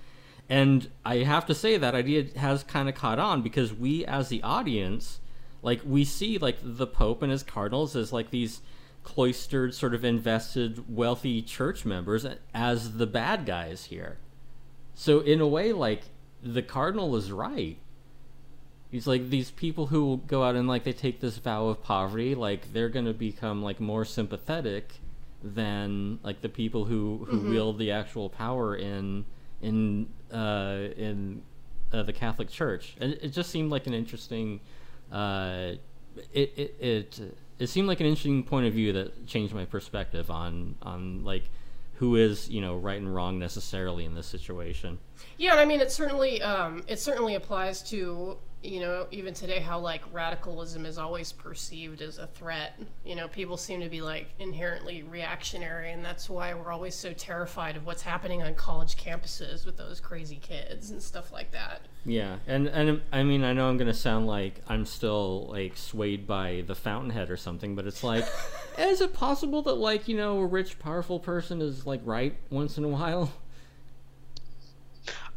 [0.49, 4.29] And I have to say that idea has kind of caught on because we, as
[4.29, 5.19] the audience,
[5.61, 8.61] like we see like the Pope and his cardinals as like these
[9.03, 14.17] cloistered, sort of invested, wealthy church members as the bad guys here.
[14.95, 16.03] So in a way, like
[16.41, 17.77] the cardinal is right.
[18.93, 22.35] He's like these people who go out and like they take this vow of poverty,
[22.35, 24.99] like they're gonna become like more sympathetic
[25.41, 29.25] than like the people who who wield the actual power in
[29.63, 31.41] in uh, in
[31.91, 32.95] uh, the Catholic Church.
[33.01, 34.59] And it just seemed like an interesting.
[35.11, 35.71] Uh,
[36.31, 40.29] it, it it it seemed like an interesting point of view that changed my perspective
[40.29, 41.49] on on like
[41.95, 44.99] who is you know right and wrong necessarily in this situation.
[45.39, 49.59] Yeah, and I mean it certainly um, it certainly applies to you know even today
[49.59, 52.79] how like radicalism is always perceived as a threat.
[53.05, 57.11] You know, people seem to be like inherently reactionary, and that's why we're always so
[57.13, 61.81] terrified of what's happening on college campuses with those crazy kids and stuff like that.
[62.05, 66.25] Yeah, and and I mean I know I'm gonna sound like I'm still like swayed
[66.25, 68.25] by the Fountainhead or something, but it's like,
[68.79, 72.77] is it possible that like you know a rich powerful person is like right once
[72.77, 73.33] in a while?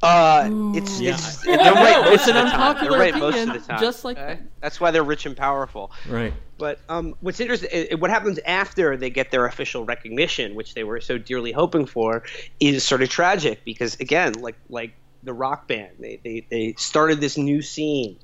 [0.07, 1.15] Uh, it's Yeah.
[1.15, 2.61] it's they're right most It's of an the time.
[2.61, 3.81] unpopular They're right most of opinion, the time.
[3.81, 4.27] just like okay?
[4.35, 4.43] that.
[4.61, 5.91] That's why they're rich and powerful.
[6.09, 6.33] Right.
[6.59, 10.75] But um, what's interesting, i- i- what happens after they get their official recognition, which
[10.75, 12.23] they were so dearly hoping for,
[12.61, 14.93] is sort of tragic because again, like like
[15.23, 18.17] the rock band, they they, they started this new scene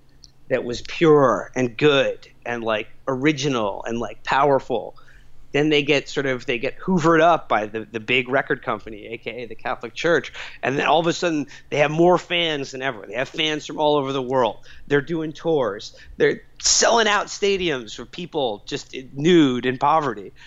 [0.49, 4.97] that was pure and good and like original and like powerful.
[5.53, 9.07] Then they get sort of they get hoovered up by the, the big record company,
[9.09, 12.83] aka the Catholic Church, and then all of a sudden they have more fans than
[12.83, 13.07] ever.
[13.07, 14.59] They have fans from all over the world.
[14.87, 15.97] They're doing tours.
[16.17, 20.33] They're selling out stadiums for people just nude in poverty.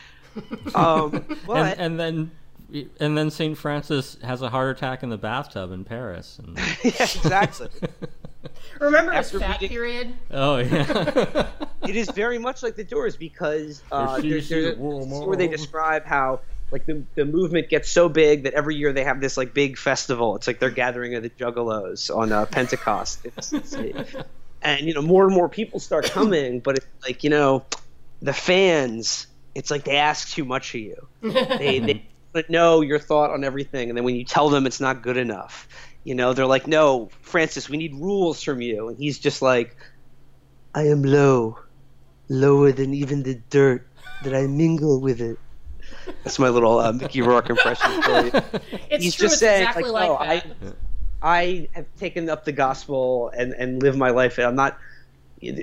[0.75, 2.31] Um, but And, and then
[2.99, 3.57] and then St.
[3.57, 6.39] Francis has a heart attack in the bathtub in Paris.
[6.39, 6.57] And...
[6.83, 7.69] yeah, exactly.
[8.79, 10.13] Remember his After fat reading- period?
[10.31, 11.47] oh yeah.
[11.87, 15.37] it is very much like the Doors because uh, If there's, there's a a, where
[15.37, 19.21] they describe how like the, the movement gets so big that every year they have
[19.21, 20.35] this like big festival.
[20.35, 23.19] It's like they're gathering of the Juggalos on uh, Pentecost.
[23.23, 23.75] It's, it's,
[24.61, 27.63] and you know more and more people start coming, but it's like you know
[28.21, 29.27] the fans.
[29.53, 31.07] It's like they ask too much of you.
[31.21, 32.03] They they
[32.33, 35.01] want to know your thought on everything, and then when you tell them it's not
[35.03, 35.67] good enough,
[36.05, 39.75] you know they're like, "No, Francis, we need rules from you," and he's just like,
[40.73, 41.59] "I am low,
[42.29, 43.85] lower than even the dirt
[44.23, 45.37] that I mingle with it."
[46.23, 48.31] That's my little uh, Mickey Rourke impression for you.
[48.89, 49.27] It's He's true.
[49.27, 50.75] just saying, exactly like, like, "No, that.
[51.21, 54.37] I have taken up the gospel and and live my life.
[54.37, 54.77] I'm not.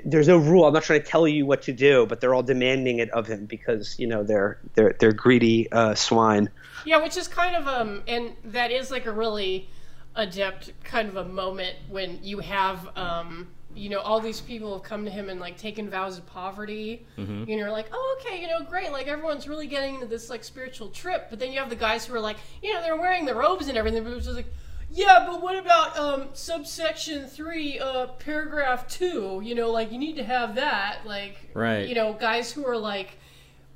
[0.05, 0.67] There's no rule.
[0.67, 3.27] I'm not trying to tell you what to do, but they're all demanding it of
[3.27, 6.51] him because you know they're they're they're greedy uh, swine.
[6.85, 9.69] Yeah, which is kind of um, and that is like a really
[10.15, 14.83] adept kind of a moment when you have um, you know, all these people have
[14.83, 17.07] come to him and like taken vows of poverty.
[17.19, 17.49] Mm-hmm.
[17.49, 18.93] You know, like, oh, okay, you know, great.
[18.93, 21.29] Like everyone's really getting into this like spiritual trip.
[21.31, 23.69] But then you have the guys who are like, you know, they're wearing the robes
[23.69, 24.53] and everything, but it's just like,
[24.91, 29.41] yeah, but what about um, subsection three, uh, paragraph two?
[29.43, 31.01] You know, like you need to have that.
[31.07, 31.89] Like, Right.
[31.89, 33.19] You know, guys who are like,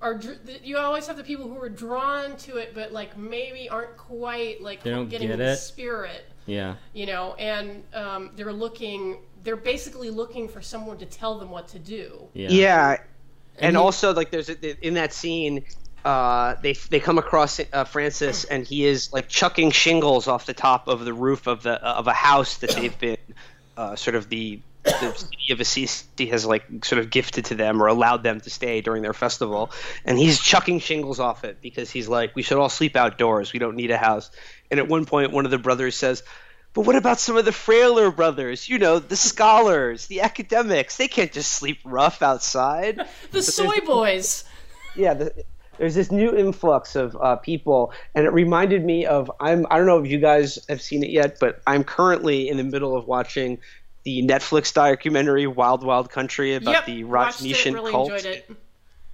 [0.03, 0.21] are
[0.63, 4.61] you always have the people who are drawn to it, but like maybe aren't quite
[4.63, 6.75] like They don't getting get the spirit Yeah.
[6.93, 11.69] you know, and um, they're looking, they're basically looking for someone to tell them what
[11.69, 12.29] to do.
[12.35, 12.49] Yeah.
[12.51, 12.97] Yeah,
[13.59, 15.65] and, he- also like there's a, in that scene,
[16.05, 20.55] uh, they they come across uh, Francis and he is like chucking shingles off the
[20.55, 23.17] top of the roof of the of a house that they've been
[23.77, 27.83] uh, sort of the the city of Assisi has like sort of gifted to them
[27.83, 29.71] or allowed them to stay during their festival,
[30.05, 33.53] and he's chucking shingles off it because he's like, we should all sleep outdoors.
[33.53, 34.31] We don't need a house.
[34.71, 36.23] And at one point, one of the brothers says.
[36.73, 38.69] But what about some of the frailer brothers?
[38.69, 40.99] You know, the scholars, the academics.
[40.99, 43.01] They can't just sleep rough outside.
[43.31, 44.45] The soy boys.
[44.95, 45.45] yeah, the,
[45.79, 49.87] there's this new influx of uh, people, and it reminded me of I'm I don't
[49.87, 53.07] know if you guys have seen it yet, but I'm currently in the middle of
[53.07, 53.59] watching
[54.07, 58.49] the Netflix documentary Wild Wild Country about yep, the Rajneeshan really cult it.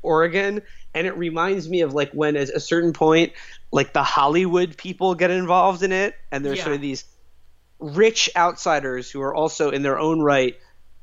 [0.02, 0.60] Oregon,
[0.92, 3.32] and it reminds me of like when at a certain point,
[3.72, 6.64] like the Hollywood people get involved in it, and there's Yeah.
[6.64, 7.04] sort of these
[7.78, 10.56] rich outsiders who are also in their own right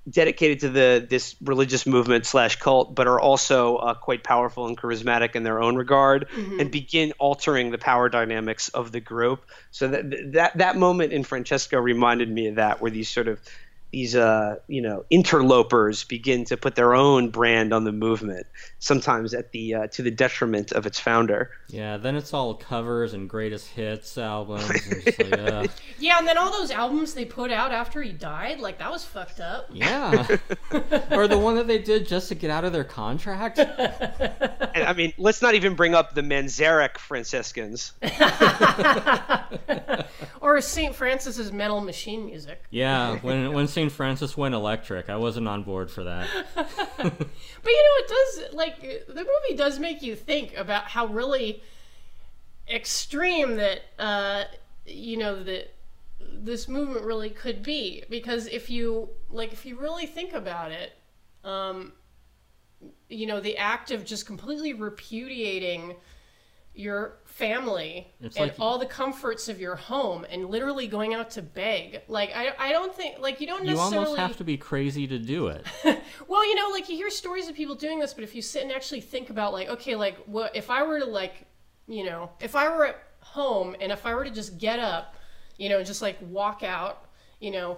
[0.07, 4.77] dedicated to the this religious movement slash cult, but are also uh, quite powerful and
[4.77, 6.27] charismatic in their own regard,
[6.59, 9.45] and begin altering the power dynamics of the group.
[9.71, 13.39] So that that that moment in Francesco reminded me of that, where these sort of
[13.91, 18.45] these uh, you know interlopers begin to put their own brand on the movement,
[18.79, 21.51] sometimes at the uh, to the detriment of its founder.
[21.69, 24.69] Yeah, then it's all covers and greatest hits albums.
[24.69, 25.67] And like, uh,
[25.99, 29.03] Yeah, and then all those albums they put out after he died, like that was
[29.03, 29.69] fucked up.
[29.71, 30.27] yeah.
[31.11, 33.59] or the one that they did just to get out of their contract.
[34.71, 37.93] And I mean, let's not even bring up the Manzarek Franciscans.
[40.41, 40.95] Or St.
[40.95, 42.63] Francis's metal machine music.
[42.69, 43.93] Yeah, when when St.
[43.93, 46.27] Francis went electric, I wasn't on board for that.
[47.61, 51.63] But you know, it does like the movie does make you think about how really
[52.69, 54.43] extreme that uh,
[54.85, 55.73] you know that
[56.19, 58.03] this movement really could be.
[58.09, 60.93] Because if you like, if you really think about it,
[61.45, 61.93] um,
[63.07, 65.95] you know, the act of just completely repudiating
[66.73, 71.29] your family It's and like- all the comforts of your home and literally going out
[71.31, 74.43] to beg like i, I don't think like you don't necessarily You almost have to
[74.43, 75.65] be crazy to do it.
[76.27, 78.63] well, you know, like you hear stories of people doing this, but if you sit
[78.63, 81.45] and actually think about, like, okay, like, what if I were to, like,
[81.87, 85.15] you know, if I were at home and if I were to just get up,
[85.57, 87.05] you know, and just like walk out,
[87.39, 87.77] you know,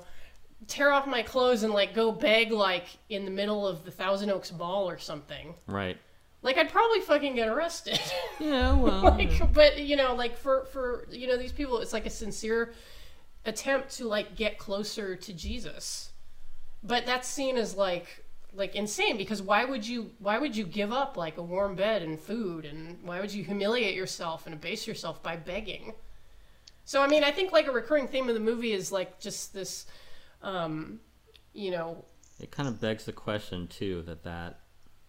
[0.68, 4.30] tear off my clothes and like go beg, like, in the middle of the Thousand
[4.30, 5.98] Oaks Mall or something, Right.
[6.42, 8.00] Like, I'd probably fucking get arrested.
[8.40, 9.04] Yeah, well.
[9.04, 12.74] like, but you know, like for for you know these people, it's like a sincere
[13.46, 16.12] attempt to like get closer to Jesus.
[16.82, 20.92] But that's seen as like like insane because why would you why would you give
[20.92, 24.88] up like a warm bed and food and why would you humiliate yourself and abase
[24.88, 25.94] yourself by begging?
[26.84, 29.54] So I mean, I think like a recurring theme of the movie is like just
[29.54, 29.86] this
[30.42, 31.00] um
[31.54, 32.06] you know,
[32.40, 34.62] It kind of begs the question too that that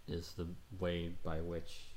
[0.08, 0.46] is the
[0.80, 1.92] way by which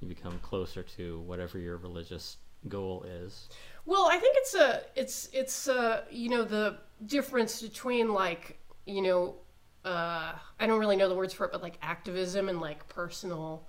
[0.00, 3.48] you become closer to whatever your religious goal is.
[3.86, 9.02] Well, I think it's a it's it's uh you know the difference between like you
[9.02, 9.36] know
[9.84, 13.66] uh I don't really know the words for it, but like activism and like personal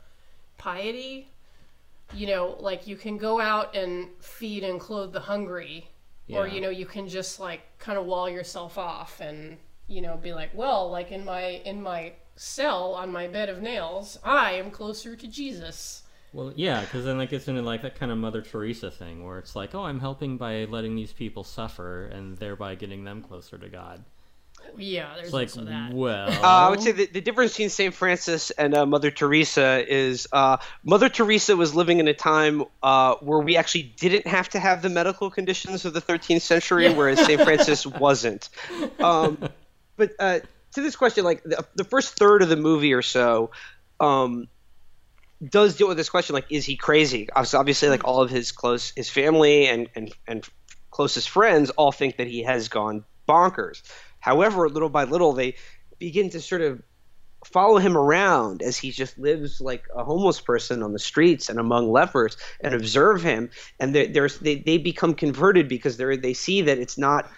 [0.57, 1.29] piety.
[2.13, 5.87] You know, like you can go out and feed and clothe the hungry,
[6.29, 9.57] or you know you can just like kind of wall yourself off and
[9.87, 13.61] you know be like, well, like in my in my cell on my bed of
[13.61, 16.01] nails, I am closer to Jesus.
[16.33, 19.37] Well, yeah, because then that gets into like that kind of Mother Teresa thing where
[19.37, 23.57] it's like, oh, I'm helping by letting these people suffer and thereby getting them closer
[23.57, 24.03] to God.
[24.77, 25.91] Yeah, there's It's like, also that.
[25.93, 27.93] well, Uh, I would say the, the difference between St.
[27.93, 33.15] Francis and uh, Mother Teresa is uh, Mother Teresa was living in a time uh,
[33.21, 36.93] where we actually didn't have to have the medical conditions of the 13th century, Yeah.
[36.93, 37.41] whereas St.
[37.41, 38.49] Francis wasn't.
[38.99, 39.37] Um,
[39.97, 40.39] but uh,
[40.73, 43.51] to this question, like the, the first third of the movie or so,
[43.99, 44.47] um,
[45.43, 47.27] does deal with this question like is he crazy?
[47.35, 50.47] Obviously- like all of his close his family and and and
[50.91, 53.81] closest friends all think that he has gone bonkers.
[54.19, 55.55] However little by little they
[55.97, 56.81] begin to sort of
[57.43, 61.59] follow him around as he just lives like a homeless person on the streets and
[61.59, 63.49] among lepers and observe him.
[63.79, 67.29] And they they, they become converted because they're they see that it's not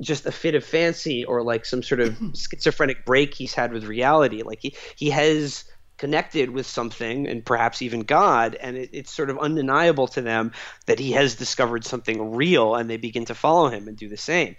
[0.00, 3.84] just a fit of fancy or like some sort of schizophrenic break he's had with
[3.84, 5.64] reality like he he has
[5.96, 10.52] connected with something and perhaps even God, and it, it's sort of undeniable to them
[10.86, 14.16] that he has discovered something real, and they begin to follow him and do the
[14.16, 14.56] same.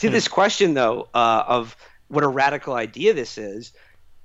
[0.00, 1.76] To this question, though, uh, of
[2.08, 3.72] what a radical idea this is,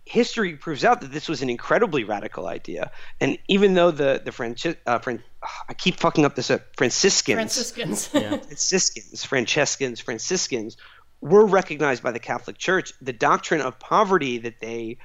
[0.10, 2.90] history proves out that this was an incredibly radical idea.
[3.22, 5.24] And even though the the Franci- uh, Fran-
[5.70, 8.10] I keep fucking up this uh, Franciscans, Franciscans.
[8.14, 8.38] yeah.
[8.38, 10.78] Franciscans, Francescans, Franciscans
[11.22, 12.92] were recognized by the Catholic Church.
[13.02, 14.98] The doctrine of poverty that they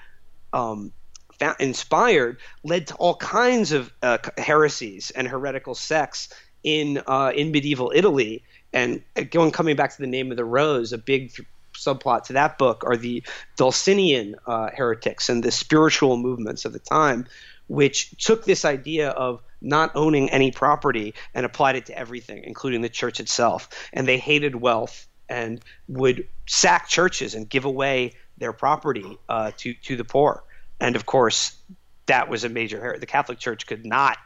[0.54, 0.92] um,
[1.38, 6.30] fa- inspired led to all kinds of uh, heresies and heretical sects
[6.62, 8.42] in uh, in medieval Italy.
[8.72, 11.46] And uh, going coming back to the name of the rose, a big th-
[11.84, 13.22] subplot to that book are the
[13.56, 17.26] Dulcinian uh, heretics and the spiritual movements of the time,
[17.66, 22.82] which took this idea of not owning any property and applied it to everything, including
[22.82, 23.68] the church itself.
[23.92, 29.74] And they hated wealth and would sack churches and give away their property uh, to
[29.74, 30.44] to the poor.
[30.80, 31.56] And of course,
[32.06, 34.18] that was a major her- the Catholic Church could not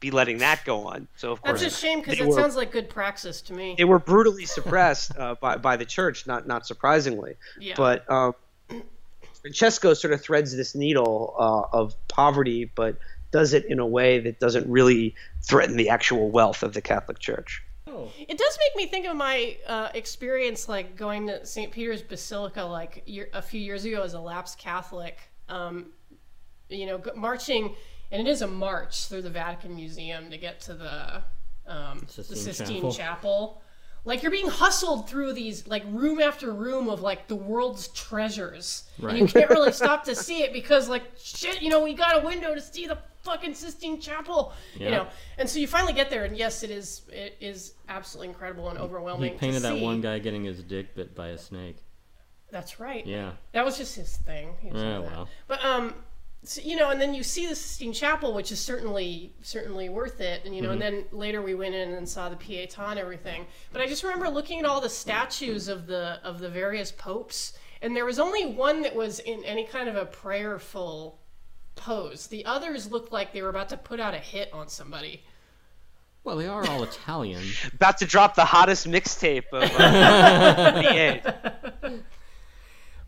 [0.00, 1.06] be letting that go on.
[1.16, 3.74] So of course, That's a shame because it were- sounds like good praxis to me.
[3.76, 7.34] they were brutally suppressed uh, by by the church, not not surprisingly.
[7.58, 7.74] Yeah.
[7.76, 8.34] But um,
[9.40, 12.96] Francesco sort of threads this needle uh, of poverty, but
[13.30, 17.18] does it in a way that doesn't really threaten the actual wealth of the Catholic
[17.18, 17.62] Church.
[18.18, 21.70] It does make me think of my uh, experience, like going to St.
[21.70, 25.18] Peter's Basilica, like year, a few years ago as a lapsed Catholic.
[25.50, 25.86] Um,
[26.70, 27.74] you know, marching,
[28.10, 31.22] and it is a march through the Vatican Museum to get to the
[31.66, 32.92] um, the Sistine Sistine Chapel.
[32.92, 33.62] Chapel.
[34.04, 38.84] Like you're being hustled through these like room after room of like the world's treasures,
[39.00, 42.22] and you can't really stop to see it because like shit, you know, we got
[42.22, 45.06] a window to see the fucking Sistine Chapel, you know.
[45.36, 48.78] And so you finally get there, and yes, it is it is absolutely incredible and
[48.78, 49.32] overwhelming.
[49.32, 49.82] He painted that see.
[49.82, 51.76] one guy getting his dick bit by a snake.
[52.50, 53.06] That's right.
[53.06, 53.32] Yeah.
[53.52, 54.54] That was just his thing.
[54.62, 55.28] Yeah, well.
[55.46, 55.94] But um,
[56.42, 60.20] so, you know, and then you see the Sistine Chapel, which is certainly certainly worth
[60.20, 60.42] it.
[60.44, 63.46] And you know, and then later we went in and saw the Pietà and everything.
[63.72, 67.52] But I just remember looking at all the statues of the of the various popes,
[67.82, 71.20] and there was only one that was in any kind of a prayerful
[71.76, 72.26] pose.
[72.28, 75.22] The others looked like they were about to put out a hit on somebody.
[76.24, 77.42] Well, they are all Italian.
[77.74, 81.22] About to drop the hottest mixtape of uh, 98.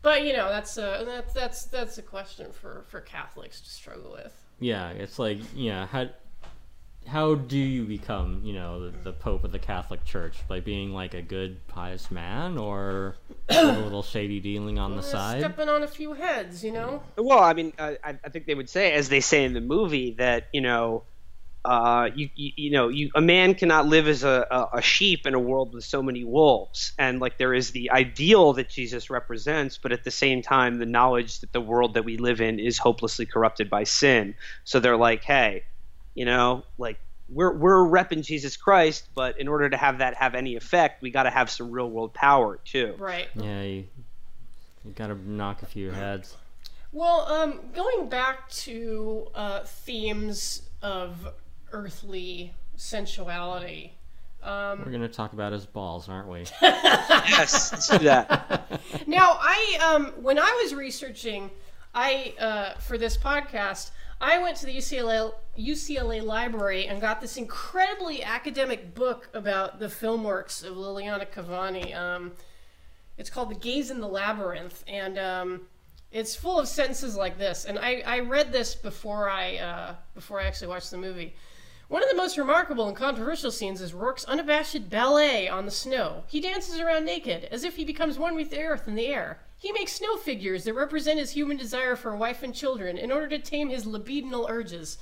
[0.03, 4.13] But you know, that's a that's that's that's a question for for Catholics to struggle
[4.13, 4.35] with.
[4.59, 6.09] Yeah, it's like yeah, how
[7.07, 10.93] how do you become you know the, the pope of the Catholic Church by being
[10.93, 13.17] like a good pious man or
[13.49, 15.41] a little shady dealing on the side?
[15.41, 17.03] Stepping on a few heads, you know.
[17.17, 20.13] Well, I mean, I, I think they would say, as they say in the movie,
[20.19, 21.05] that you know,
[21.65, 25.27] uh, you, you you know, you a man cannot live as a, a, a sheep
[25.27, 29.11] in a world with so many wolves, and like there is the ideal that Jesus
[29.11, 32.59] represents, but at the same time, the knowledge that the world that we live in
[32.59, 34.35] is hopelessly corrupted by sin.
[34.65, 35.63] So they're like, hey,
[36.15, 36.99] you know, like
[37.29, 41.11] we're we're repping Jesus Christ, but in order to have that have any effect, we
[41.11, 42.97] got to have some real world power too.
[42.99, 43.29] Right.
[43.37, 43.87] Yeah, you,
[44.85, 46.37] you gotta knock a few heads.
[46.91, 51.33] Well, um, going back to uh, themes of
[51.73, 53.93] earthly sensuality.
[54.43, 56.45] Um, We're gonna talk about his balls, aren't we?
[56.63, 58.81] yes, let's do that.
[59.07, 61.51] now, I um, when I was researching,
[61.95, 67.37] I uh, for this podcast, I went to the UCLA UCLA library and got this
[67.37, 71.95] incredibly academic book about the film works of Liliana Cavani.
[71.97, 72.33] Um,
[73.19, 75.61] it's called The Gaze in the Labyrinth, and um,
[76.11, 77.65] it's full of sentences like this.
[77.65, 81.35] And I, I read this before I uh, before I actually watched the movie.
[81.93, 86.25] One of the most remarkable and controversial scenes is Rourke's unabashed ballet on the snow.
[86.27, 89.41] He dances around naked, as if he becomes one with the earth and the air.
[89.59, 93.13] He makes snow figures that represent his human desire for a wife and children in
[93.13, 94.97] order to tame his libidinal urges.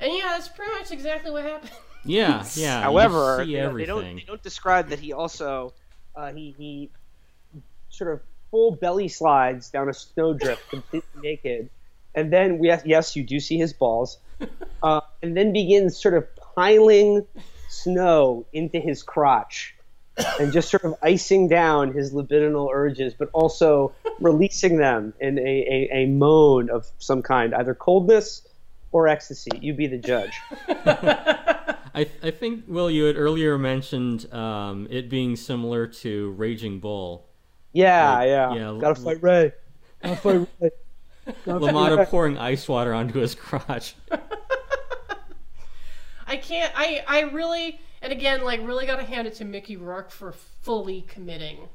[0.00, 1.70] And yeah, that's pretty much exactly what happened.
[2.04, 2.82] Yeah, yeah.
[2.82, 5.74] However, you know, they don't they don't describe that he also
[6.16, 6.90] uh, he he
[7.88, 8.20] sort of
[8.50, 11.70] full belly slides down a snowdrift completely naked,
[12.16, 14.18] and then yes, yes, you do see his balls,
[14.82, 17.26] uh, and then begins sort of piling
[17.68, 19.74] snow into his crotch.
[20.40, 25.42] And just sort of icing down his libidinal urges, but also releasing them in a,
[25.42, 28.40] a, a moan of some kind, either coldness
[28.92, 29.50] or ecstasy.
[29.60, 30.32] You be the judge.
[31.96, 37.26] I, I think Will, you had earlier mentioned um, it being similar to Raging Bull.
[37.72, 38.54] Yeah, Like, yeah.
[38.54, 39.52] yeah, Gotta fight Ray.
[40.02, 40.70] Gotta fight Ray.
[41.44, 43.94] Gotta LaMotta pouring ice water onto his crotch.
[46.26, 46.72] I can't.
[46.76, 50.32] I I really and again like really got to hand it to Mickey Rourke for
[50.32, 51.68] fully committing.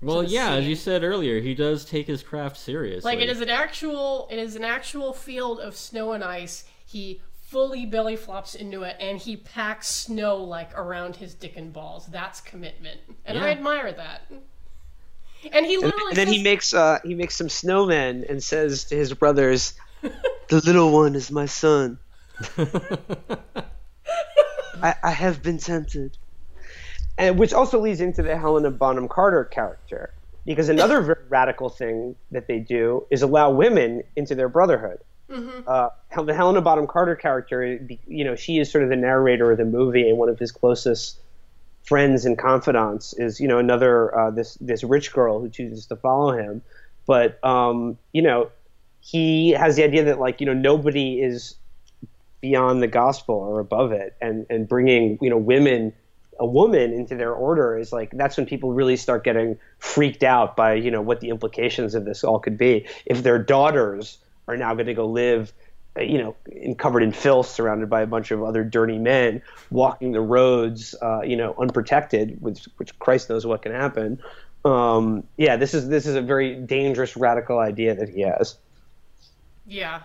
[0.00, 3.08] Well, the yeah, as you said earlier, he does take his craft seriously.
[3.08, 6.64] Like it is an actual it is an actual field of snow and ice.
[6.84, 11.72] He fully belly flops into it and he packs snow like around his dick and
[11.72, 12.06] balls.
[12.06, 13.00] That's commitment.
[13.24, 14.22] And I admire that.
[15.50, 18.84] And he literally and then says, he makes uh he makes some snowmen and says
[18.84, 21.98] to his brothers, "The little one is my son.
[24.82, 26.16] I, I have been tempted."
[27.18, 30.14] And which also leads into the Helena Bonham Carter character,
[30.46, 34.98] because another very radical thing that they do is allow women into their brotherhood.
[35.66, 39.56] Uh, the Helena Bonham Carter character, you know, she is sort of the narrator of
[39.56, 41.21] the movie and one of his closest
[41.84, 45.96] friends and confidants is you know another uh, this this rich girl who chooses to
[45.96, 46.62] follow him.
[47.06, 48.50] But um, you know
[49.00, 51.56] he has the idea that like you know nobody is
[52.40, 54.14] beyond the gospel or above it.
[54.20, 55.92] And and bringing you know women
[56.38, 60.56] a woman into their order is like that's when people really start getting freaked out
[60.56, 62.86] by you know what the implications of this all could be.
[63.06, 64.18] If their daughters
[64.48, 65.52] are now going to go live
[65.98, 70.12] you know, in, covered in filth, surrounded by a bunch of other dirty men, walking
[70.12, 74.18] the roads, uh, you know, unprotected, which, which Christ knows what can happen.
[74.64, 78.56] Um, yeah, this is this is a very dangerous, radical idea that he has,
[79.66, 80.02] Yeah.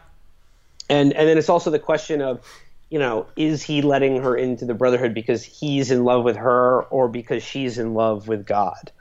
[0.90, 2.44] and and then it's also the question of,
[2.90, 6.84] you know, is he letting her into the brotherhood because he's in love with her,
[6.86, 8.92] or because she's in love with God,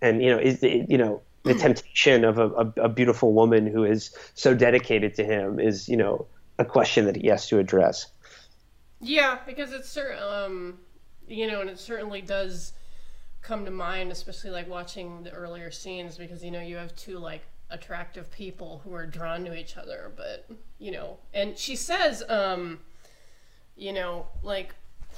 [0.00, 3.84] and you know, is you know the temptation of a, a, a beautiful woman who
[3.84, 6.26] is so dedicated to him is you know
[6.58, 8.06] a question that he has to address.
[9.00, 10.78] Yeah, because it's cer- um,
[11.26, 12.72] you know, and it certainly does
[13.40, 17.18] come to mind, especially like watching the earlier scenes, because you know you have two
[17.18, 22.22] like attractive people who are drawn to each other, but you know, and she says,
[22.28, 22.78] um,
[23.76, 24.74] you know, like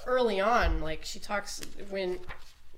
[0.07, 1.61] early on, like she talks
[1.91, 2.19] when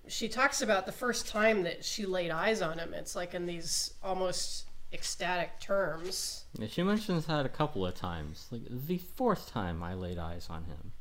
[0.09, 2.95] she talks about the first time that she laid eyes on him.
[2.95, 6.45] It's like in these almost ecstatic terms.
[6.59, 8.47] Yeah, she mentions that a couple of times.
[8.51, 10.93] Like the fourth time I laid eyes on him.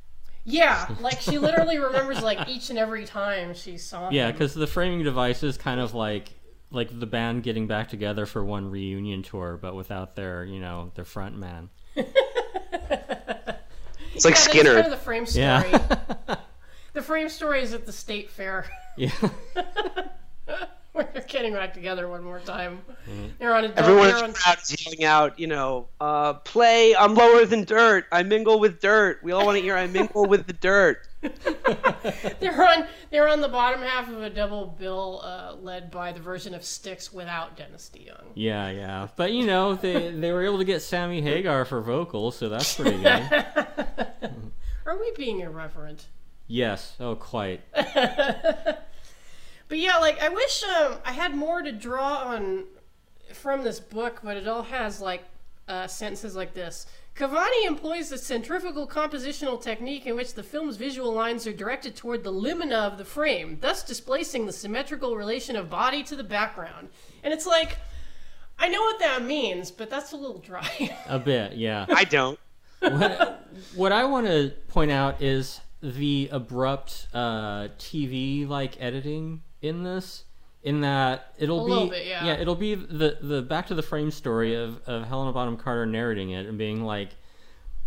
[0.44, 4.68] Yeah, like she literally remembers like each and every time she saw Yeah, because the
[4.68, 6.34] framing device is kind of like
[6.72, 10.92] like the band getting back together for one reunion tour, but without their you know
[10.96, 11.70] their front man.
[14.14, 14.74] It's like Yeah, that's Skinner.
[14.76, 15.44] kind of the frame story.
[15.44, 16.36] Yeah,
[16.96, 18.66] The frame story is at the state fair
[18.96, 19.12] yeah.
[20.94, 22.80] where they're getting back together one more time.
[23.10, 23.26] Mm-hmm.
[23.38, 26.96] They're on a Everyone in on, the crowd is yelling out, you know, uh, play,
[26.96, 28.06] I'm lower than dirt.
[28.14, 29.20] I mingle with dirt.
[29.24, 31.06] We all want to hear I mingle with the dirt.
[32.40, 36.22] they're on they're on the bottom half of a double bill uh, led by the
[36.22, 38.28] version of Styx without Dennis DeYoung.
[38.36, 39.08] Yeah, yeah.
[39.18, 42.76] But you know, they they were able to get Sammy Hagar for vocals, so that's
[42.76, 43.04] pretty good.
[44.86, 46.06] Are we being irreverent?
[46.48, 46.96] Yes.
[47.00, 47.62] Oh, quite.
[49.68, 52.66] But yeah, like I wish um, I had more to draw on
[53.34, 55.24] from this book, but it all has like
[55.68, 56.86] uh, sentences like this.
[57.16, 62.24] Cavani employs a centrifugal compositional technique in which the film's visual lines are directed toward
[62.24, 66.90] the limina of the frame, thus displacing the symmetrical relation of body to the background.
[67.24, 67.78] And it's like,
[68.60, 70.98] I know what that means, but that's a little dry.
[71.08, 71.86] A bit, yeah.
[71.90, 72.38] I don't.
[72.80, 75.62] what, what I want to point out is
[75.94, 80.24] the abrupt uh, TV like editing in this.
[80.64, 82.34] In that it'll A be bit, yeah.
[82.38, 86.32] it'll be the the back to the frame story of, of Helena Bonham Carter narrating
[86.32, 87.10] it and being like,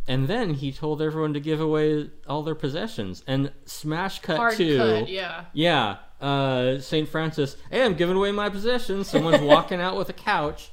[0.07, 4.57] and then he told everyone to give away all their possessions and smash cut Hard
[4.59, 5.46] to cut, yeah.
[5.53, 7.57] yeah uh, Saint Francis.
[7.70, 9.09] Hey, I'm giving away my possessions.
[9.09, 10.70] Someone's walking out with a couch.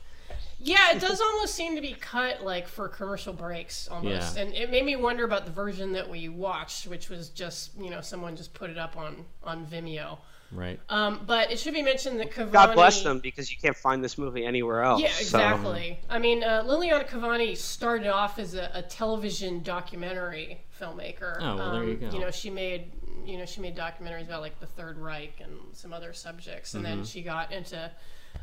[0.66, 4.36] Yeah, it does almost seem to be cut like for commercial breaks almost.
[4.36, 4.42] Yeah.
[4.44, 7.90] And it made me wonder about the version that we watched, which was just, you
[7.92, 10.18] know, someone just put it up on on Vimeo.
[10.52, 10.80] Right.
[10.90, 14.04] Um, but it should be mentioned that Cavani God bless them because you can't find
[14.04, 15.02] this movie anywhere else.
[15.02, 16.00] Yeah, so- exactly.
[16.10, 21.38] I mean, uh, Liliana Cavani started off as a, a television documentary filmmaker.
[21.42, 22.10] Oh, well, there you Um, go.
[22.12, 22.92] You know, she made
[23.26, 26.84] you know she made documentaries about like the Third Reich and some other subjects, and
[26.86, 26.96] Mm-hmm.
[26.98, 27.92] then she got into.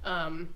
[0.04, 0.54] Um,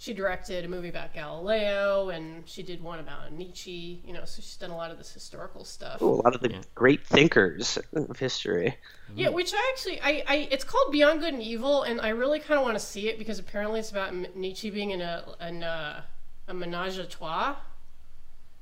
[0.00, 4.00] she directed a movie about Galileo, and she did one about Nietzsche.
[4.06, 6.00] You know, so she's done a lot of this historical stuff.
[6.00, 6.60] Ooh, a lot of the Yeah.
[6.74, 8.76] great thinkers of history.
[9.14, 9.34] Yeah, mm-hmm.
[9.34, 12.58] which I actually, I, I, it's called Beyond Good and Evil, and I really kind
[12.58, 16.04] of want to see it because apparently it's about Nietzsche being in a, in a,
[16.46, 17.56] a menage a trois.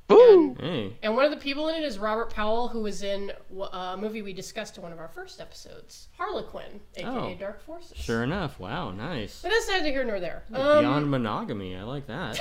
[0.08, 0.54] Woo!
[0.60, 0.96] Hey.
[1.02, 3.32] And one of the people in it is Robert Powell, who was in
[3.72, 7.36] a movie we discussed in one of our first episodes, Harlequin, aka Oh.
[7.38, 7.96] Dark Forces.
[7.96, 8.60] Sure enough.
[8.60, 8.92] Wow.
[8.92, 9.42] Nice.
[9.42, 10.44] But that's neither here nor there.
[10.52, 11.76] Um, Beyond monogamy.
[11.76, 12.38] I like that.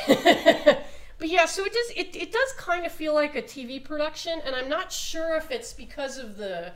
[1.17, 4.39] but yeah, so it does it, it does kind of feel like a TV production,
[4.45, 6.71] and I'm not sure if it's because of the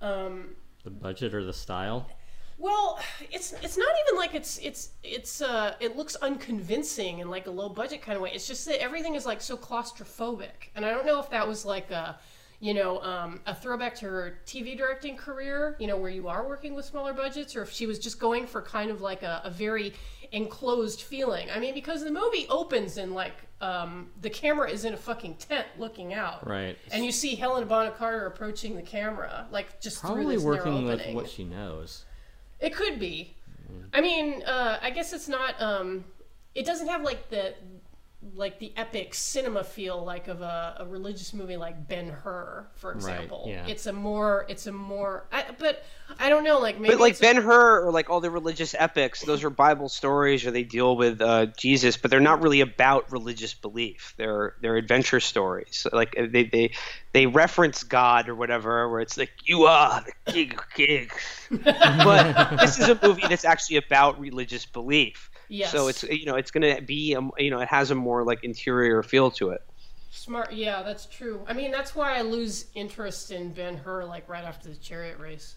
[0.00, 2.08] um, the budget or the style.
[2.60, 3.00] Well,
[3.30, 7.50] it's it's not even like it's it's it's uh it looks unconvincing in like a
[7.50, 8.32] low budget kind of way.
[8.34, 11.64] It's just that everything is like so claustrophobic, and I don't know if that was
[11.64, 12.18] like a
[12.60, 16.46] you know um, a throwback to her TV directing career, you know, where you are
[16.46, 19.40] working with smaller budgets, or if she was just going for kind of like a,
[19.42, 19.94] a very
[20.32, 21.48] enclosed feeling.
[21.50, 25.36] I mean, because the movie opens in like um, the camera is in a fucking
[25.36, 26.76] tent looking out, Right.
[26.92, 30.56] And you see Helen Bonham Carter approaching the camera, like just through Probably this narrow
[30.56, 32.04] working with what she knows.
[32.60, 33.36] It could be.
[33.92, 35.60] I mean, uh, I guess it's not.
[35.60, 36.04] Um,
[36.54, 37.54] it doesn't have like the
[38.34, 42.92] like the epic cinema feel like of a, a religious movie like Ben Hur, for
[42.92, 43.44] example.
[43.46, 43.66] Right, yeah.
[43.66, 44.44] It's a more.
[44.48, 45.24] It's a more.
[45.32, 45.82] I, but
[46.18, 46.58] I don't know.
[46.58, 49.88] Like maybe But like Ben Hur or like all the religious epics, those are Bible
[49.88, 54.12] stories or they deal with uh, Jesus, but they're not really about religious belief.
[54.18, 55.86] They're they're adventure stories.
[55.90, 56.72] Like uh, they they
[57.12, 61.12] they reference God or whatever, where it's like you are the king of kings.
[61.50, 65.29] but this is a movie that's actually about religious belief.
[65.50, 65.72] Yes.
[65.72, 68.44] So it's you know it's gonna be um, you know it has a more like
[68.44, 69.60] interior feel to it.
[70.10, 70.52] smart.
[70.52, 71.44] Yeah, that's true.
[71.48, 75.18] I mean, that's why I lose interest in Ben Hur like right after the chariot
[75.18, 75.56] race.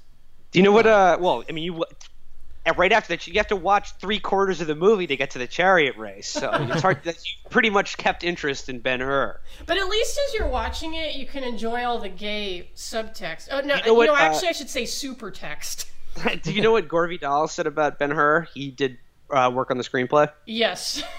[0.52, 0.88] Do you know what?
[0.88, 4.62] Uh, well, I mean, you uh, right after that, you have to watch three quarters
[4.62, 6.28] of the movie to get to the chariot race.
[6.28, 7.04] So it's hard.
[7.04, 9.40] that you pretty much kept interest in Ben Hur.
[9.68, 13.50] But at least as you're watching it, you can enjoy all the gay subtext.
[13.52, 15.92] Oh no, You you know know, what, uh, actually, I should say super text.
[16.44, 18.48] Do you know what Gore Vidal said about Ben Hur?
[18.54, 18.98] He did
[19.36, 20.30] uh, work on the screenplay.
[20.46, 21.04] Yes.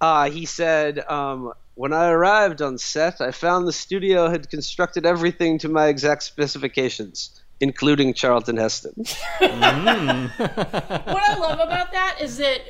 [0.00, 5.04] Uh, he said, um, "When I arrived on set, I found the studio had constructed
[5.04, 8.94] everything to my exact specifications, including Charlton Heston."
[9.40, 10.38] Mm.
[10.38, 12.60] what I love about that is that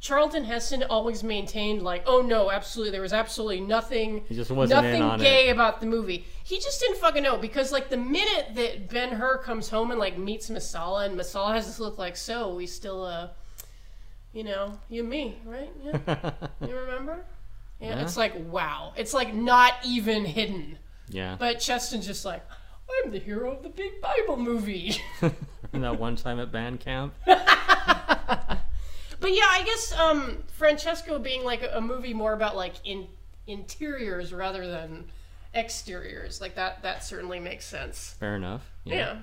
[0.00, 4.84] Charlton Heston always maintained like, oh no, absolutely, there was absolutely nothing, He just wasn't
[4.84, 5.52] in nothing on gay it.
[5.52, 6.26] about the movie.
[6.44, 9.98] He just didn't fucking know because like the minute that Ben Hur comes home and
[9.98, 13.28] like meets Messala and Messala has this look like, so we still, uh,
[14.34, 15.70] you know, you and me, right?
[15.82, 16.30] Yeah,
[16.66, 17.24] you remember?
[17.80, 18.02] Yeah, Yeah.
[18.02, 20.78] it's like wow, it's like not even hidden.
[21.08, 21.36] yeah.
[21.38, 22.42] But Cheston's just like,
[23.04, 24.96] I'm the hero of the big Bible movie.
[25.72, 27.14] And that one time at band camp.
[29.20, 33.06] But yeah, I guess um, Francesco being like a, a movie more about like in
[33.46, 35.04] interiors rather than
[35.54, 38.14] exteriors, like that that certainly makes sense.
[38.20, 38.70] Fair enough.
[38.84, 38.94] Yeah.
[38.94, 39.16] Yeah.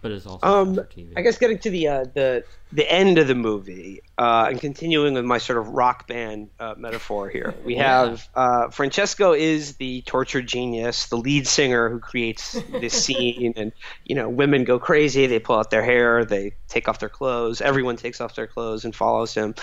[0.00, 0.80] But it's also Um.
[1.16, 5.14] I guess getting to the uh, the the end of the movie uh, and continuing
[5.14, 10.02] with my sort of rock band uh, metaphor here, we have uh, Francesco is the
[10.02, 13.72] tortured genius, the lead singer who creates this scene, and
[14.04, 15.26] you know women go crazy.
[15.26, 17.60] They pull out their hair, they take off their clothes.
[17.60, 19.54] Everyone takes off their clothes and follows him.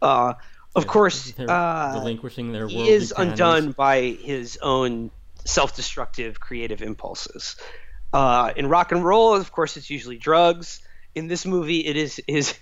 [0.00, 0.34] Uh,
[0.76, 5.10] of course, They're uh, relinquishing their he is undone by his own
[5.44, 7.56] self-destructive creative impulses.
[8.12, 10.80] Uh, in rock and roll, of course, it's usually drugs.
[11.14, 12.54] in this movie it is is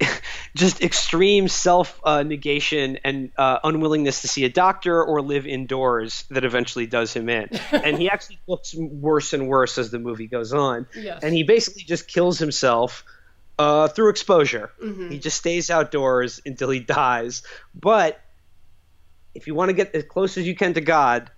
[0.54, 6.24] just extreme self uh, negation and uh, unwillingness to see a doctor or live indoors
[6.30, 7.48] that eventually does him in.
[7.72, 10.86] And he actually looks worse and worse as the movie goes on.
[10.94, 11.22] Yes.
[11.24, 13.04] and he basically just kills himself
[13.58, 14.70] uh, through exposure.
[15.10, 17.42] He just stays outdoors until he dies.
[17.74, 18.20] But
[19.34, 21.30] if you want to get as close as you can to god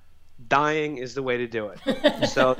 [0.48, 2.56] dying is the way to do it so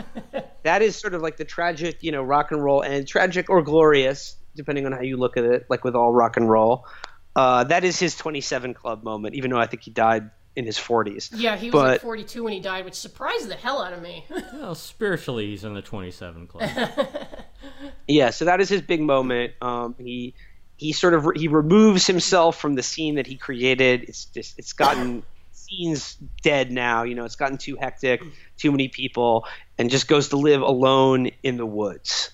[0.68, 3.62] that is sort of like the tragic, you know, rock and roll and tragic or
[3.62, 6.86] glorious, depending on how you look at it, like with all rock and roll.
[7.34, 10.76] Uh, that is his 27 club moment, even though I think he died in his
[10.76, 11.30] 40s.
[11.32, 14.26] Yeah, he was like 42 when he died, which surprised the hell out of me.
[14.52, 16.68] Well, spiritually, he's in the 27 club.
[18.06, 19.52] Yeah, so that is his big moment.
[19.60, 20.34] Um, he
[20.76, 24.04] he sort of he removes himself from the scene that he created.
[24.04, 25.22] It's just it's gotten
[25.68, 27.02] scene's dead now.
[27.04, 28.22] You know, it's gotten too hectic,
[28.56, 29.46] too many people,
[29.78, 32.30] and just goes to live alone in the woods,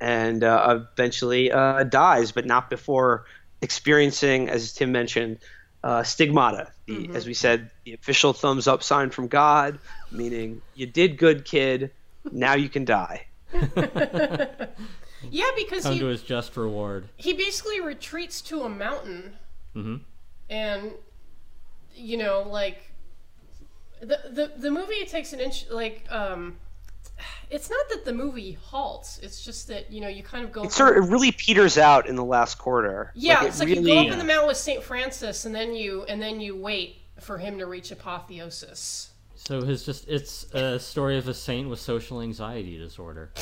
[0.00, 3.26] and uh, eventually uh, dies, but not before
[3.62, 5.38] experiencing, as Tim mentioned,
[5.82, 6.72] uh, stigmata.
[6.86, 9.78] The, As we said, the official thumbs up sign from God,
[10.10, 11.90] meaning you did good, kid.
[12.30, 13.26] Now you can die.
[15.30, 17.08] yeah, because Come he to his just reward.
[17.16, 19.34] he basically retreats to a mountain
[19.74, 20.00] Mhm.
[20.50, 20.92] and
[21.94, 22.90] you know like
[24.00, 26.56] the, the the movie takes an inch like um
[27.50, 30.64] it's not that the movie halts it's just that you know you kind of go
[30.64, 33.12] It sort of it really peters out in the last quarter.
[33.14, 35.44] yeah Like, it it's like you really- go up in the mountain with saint francis
[35.44, 40.08] and then you and then you wait for him to reach apotheosis So his just
[40.08, 43.30] it's a story of a saint with social anxiety disorder.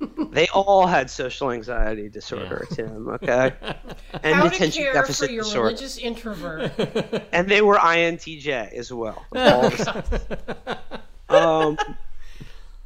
[0.30, 3.08] They all had social anxiety disorder, Tim.
[3.08, 3.52] Okay,
[4.22, 6.72] and how to attention care deficit for your disorder, religious introvert
[7.32, 9.24] and they were INTJ as well.
[11.28, 11.76] Um,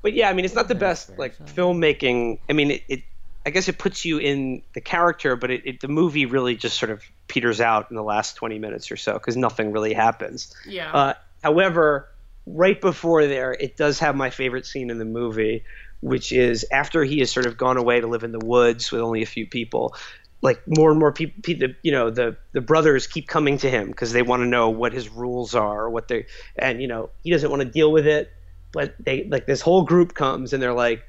[0.03, 2.39] but yeah, I mean, it's not the best like filmmaking.
[2.49, 3.03] I mean, it, it
[3.47, 6.79] I guess it puts you in the character, but it, it the movie really just
[6.79, 10.55] sort of peters out in the last twenty minutes or so because nothing really happens.
[10.67, 12.09] yeah Uh, however,
[12.47, 15.65] right before there, it does have my favorite scene in the movie,
[16.01, 19.01] which is after he has sort of gone away to live in the woods with
[19.01, 19.95] only a few people.
[20.43, 23.87] Like more and more people, the, you know, the the brothers keep coming to him
[23.87, 27.31] because they want to know what his rules are, what they, and you know, he
[27.31, 28.31] doesn't want to deal with it.
[28.71, 31.03] But they like this whole group comes and they're like,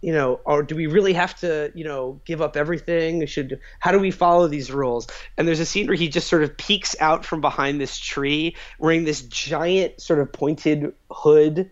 [0.00, 3.26] you know, or do we really have to, you know, give up everything?
[3.26, 5.06] Should how do we follow these rules?
[5.36, 8.56] And there's a scene where he just sort of peeks out from behind this tree,
[8.78, 11.70] wearing this giant sort of pointed hood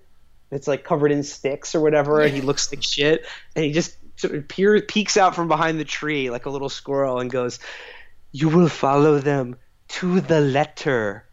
[0.51, 3.27] that's like covered in sticks or whatever, and he looks like shit.
[3.55, 6.69] And he just sort of peer, peeks out from behind the tree like a little
[6.69, 7.59] squirrel and goes,
[8.33, 9.57] "You will follow them
[9.89, 11.25] to the letter,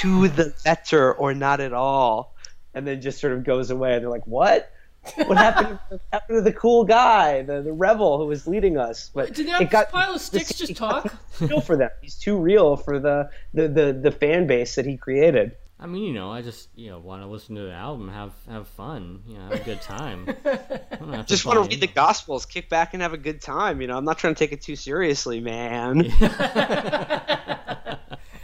[0.00, 2.34] to the letter, or not at all."
[2.74, 3.94] And then just sort of goes away.
[3.94, 4.70] And they're like, "What?"
[5.16, 9.10] what happened, what happened to the cool guy, the, the rebel who was leading us?
[9.14, 11.90] But did it that got pile of sticks just talk real for them.
[12.02, 15.56] He's too real for the, the, the, the fan base that he created.
[15.80, 18.32] I mean, you know, I just you know want to listen to the album, have
[18.48, 20.28] have fun, you know, have a good time.
[20.44, 21.86] I don't have Just want to read the.
[21.86, 23.80] Gospels, kick back and have a good time.
[23.80, 25.98] You know, I'm not trying to take it too seriously, man.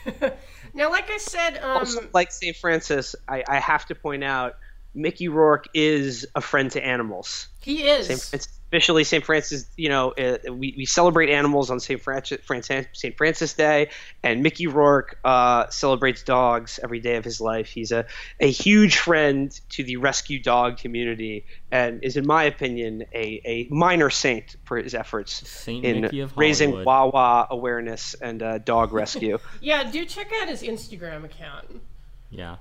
[0.75, 2.57] now like i said um also, like St.
[2.57, 4.57] Francis, I, I have to point out,
[4.95, 7.49] Mickey Rourke is a friend to animals.
[7.61, 8.21] he is St.
[8.21, 9.25] Francis, officially, St.
[9.25, 12.01] Francis, you know, uh, we, we celebrate animals on St.
[12.01, 13.17] Francis, Francis, St.
[13.17, 13.91] Francis Day,
[14.25, 17.69] and Mickey Rourke uh, celebrates dogs every day of his life.
[17.69, 18.05] He's a,
[18.41, 23.69] a huge friend to the rescue dog community and is, in my opinion, a, a
[23.71, 26.87] minor saint for his efforts Saint in raising Hollywood.
[26.87, 29.39] Wawa awareness and uh, dog rescue.
[29.61, 31.81] Yeah, do check out his Instagram account
[32.29, 32.57] Yeah.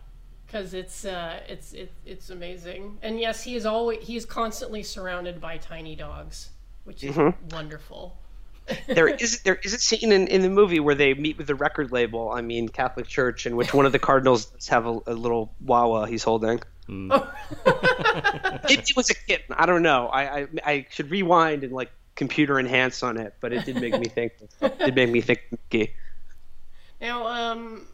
[0.54, 3.00] Because it's uh, it's it, it's amazing.
[3.02, 6.50] And yes, he is always he is constantly surrounded by tiny dogs,
[6.84, 7.50] which is Mm-hmm.
[7.50, 8.16] wonderful.
[8.88, 11.56] there is there is a scene in, in the movie where they meet with the
[11.56, 15.00] record label, I mean Catholic Church, in which one of the cardinals does have a,
[15.08, 16.62] a little Wawa he's holding.
[16.88, 17.24] Maybe
[17.66, 19.56] it was a kitten.
[19.58, 20.08] I don't know.
[20.08, 23.98] I, I I should rewind and like computer enhance on it, but it did make
[23.98, 24.34] me think.
[24.62, 25.42] It did make me think.
[27.02, 27.88] Now, um,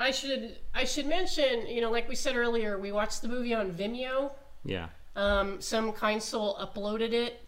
[0.00, 3.54] I should I should mention, you know, like we said earlier, we watched the movie
[3.54, 4.32] on Vimeo.
[4.64, 4.88] Yeah.
[5.14, 7.44] Um, some kind soul uploaded it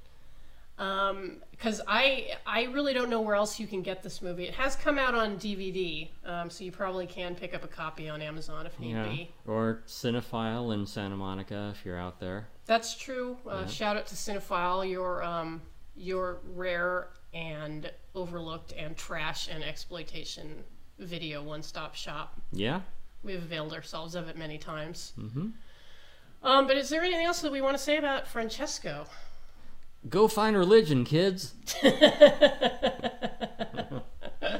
[0.79, 4.45] Um, because I I really don't know where else you can get this movie.
[4.45, 8.09] It has come out on DVD, um, so you probably can pick up a copy
[8.09, 9.05] on Amazon if need Yeah.
[9.09, 9.31] be.
[9.47, 12.49] Or Cinefile in Santa Monica if you're out there.
[12.67, 13.39] That's true.
[13.49, 15.63] Uh, Shout out to Cinefile, your um,
[15.97, 20.65] your rare and overlooked and trash and exploitation
[21.05, 22.41] video one-stop shop.
[22.53, 22.81] Yeah.
[23.23, 25.13] We've availed ourselves of it many times.
[25.19, 25.49] Mm-hmm.
[26.43, 29.07] Um, but is there anything else that we want to say about Francesco?
[30.09, 31.55] Go find religion, kids.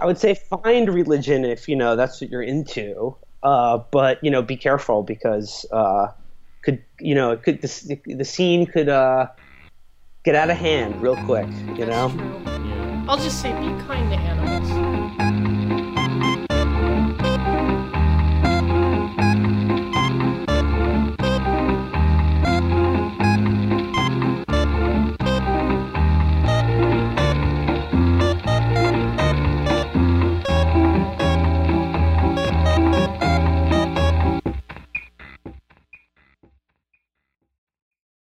[0.01, 3.17] I would say find religion if you know that's what you're into.
[3.43, 6.09] Uh, but you know, be careful because uh,
[6.63, 9.27] could you know could the, the scene could uh,
[10.25, 11.49] get out of hand real quick.
[11.77, 12.11] You know.
[12.11, 12.43] True.
[13.09, 15.32] I'll just say be kind to animals.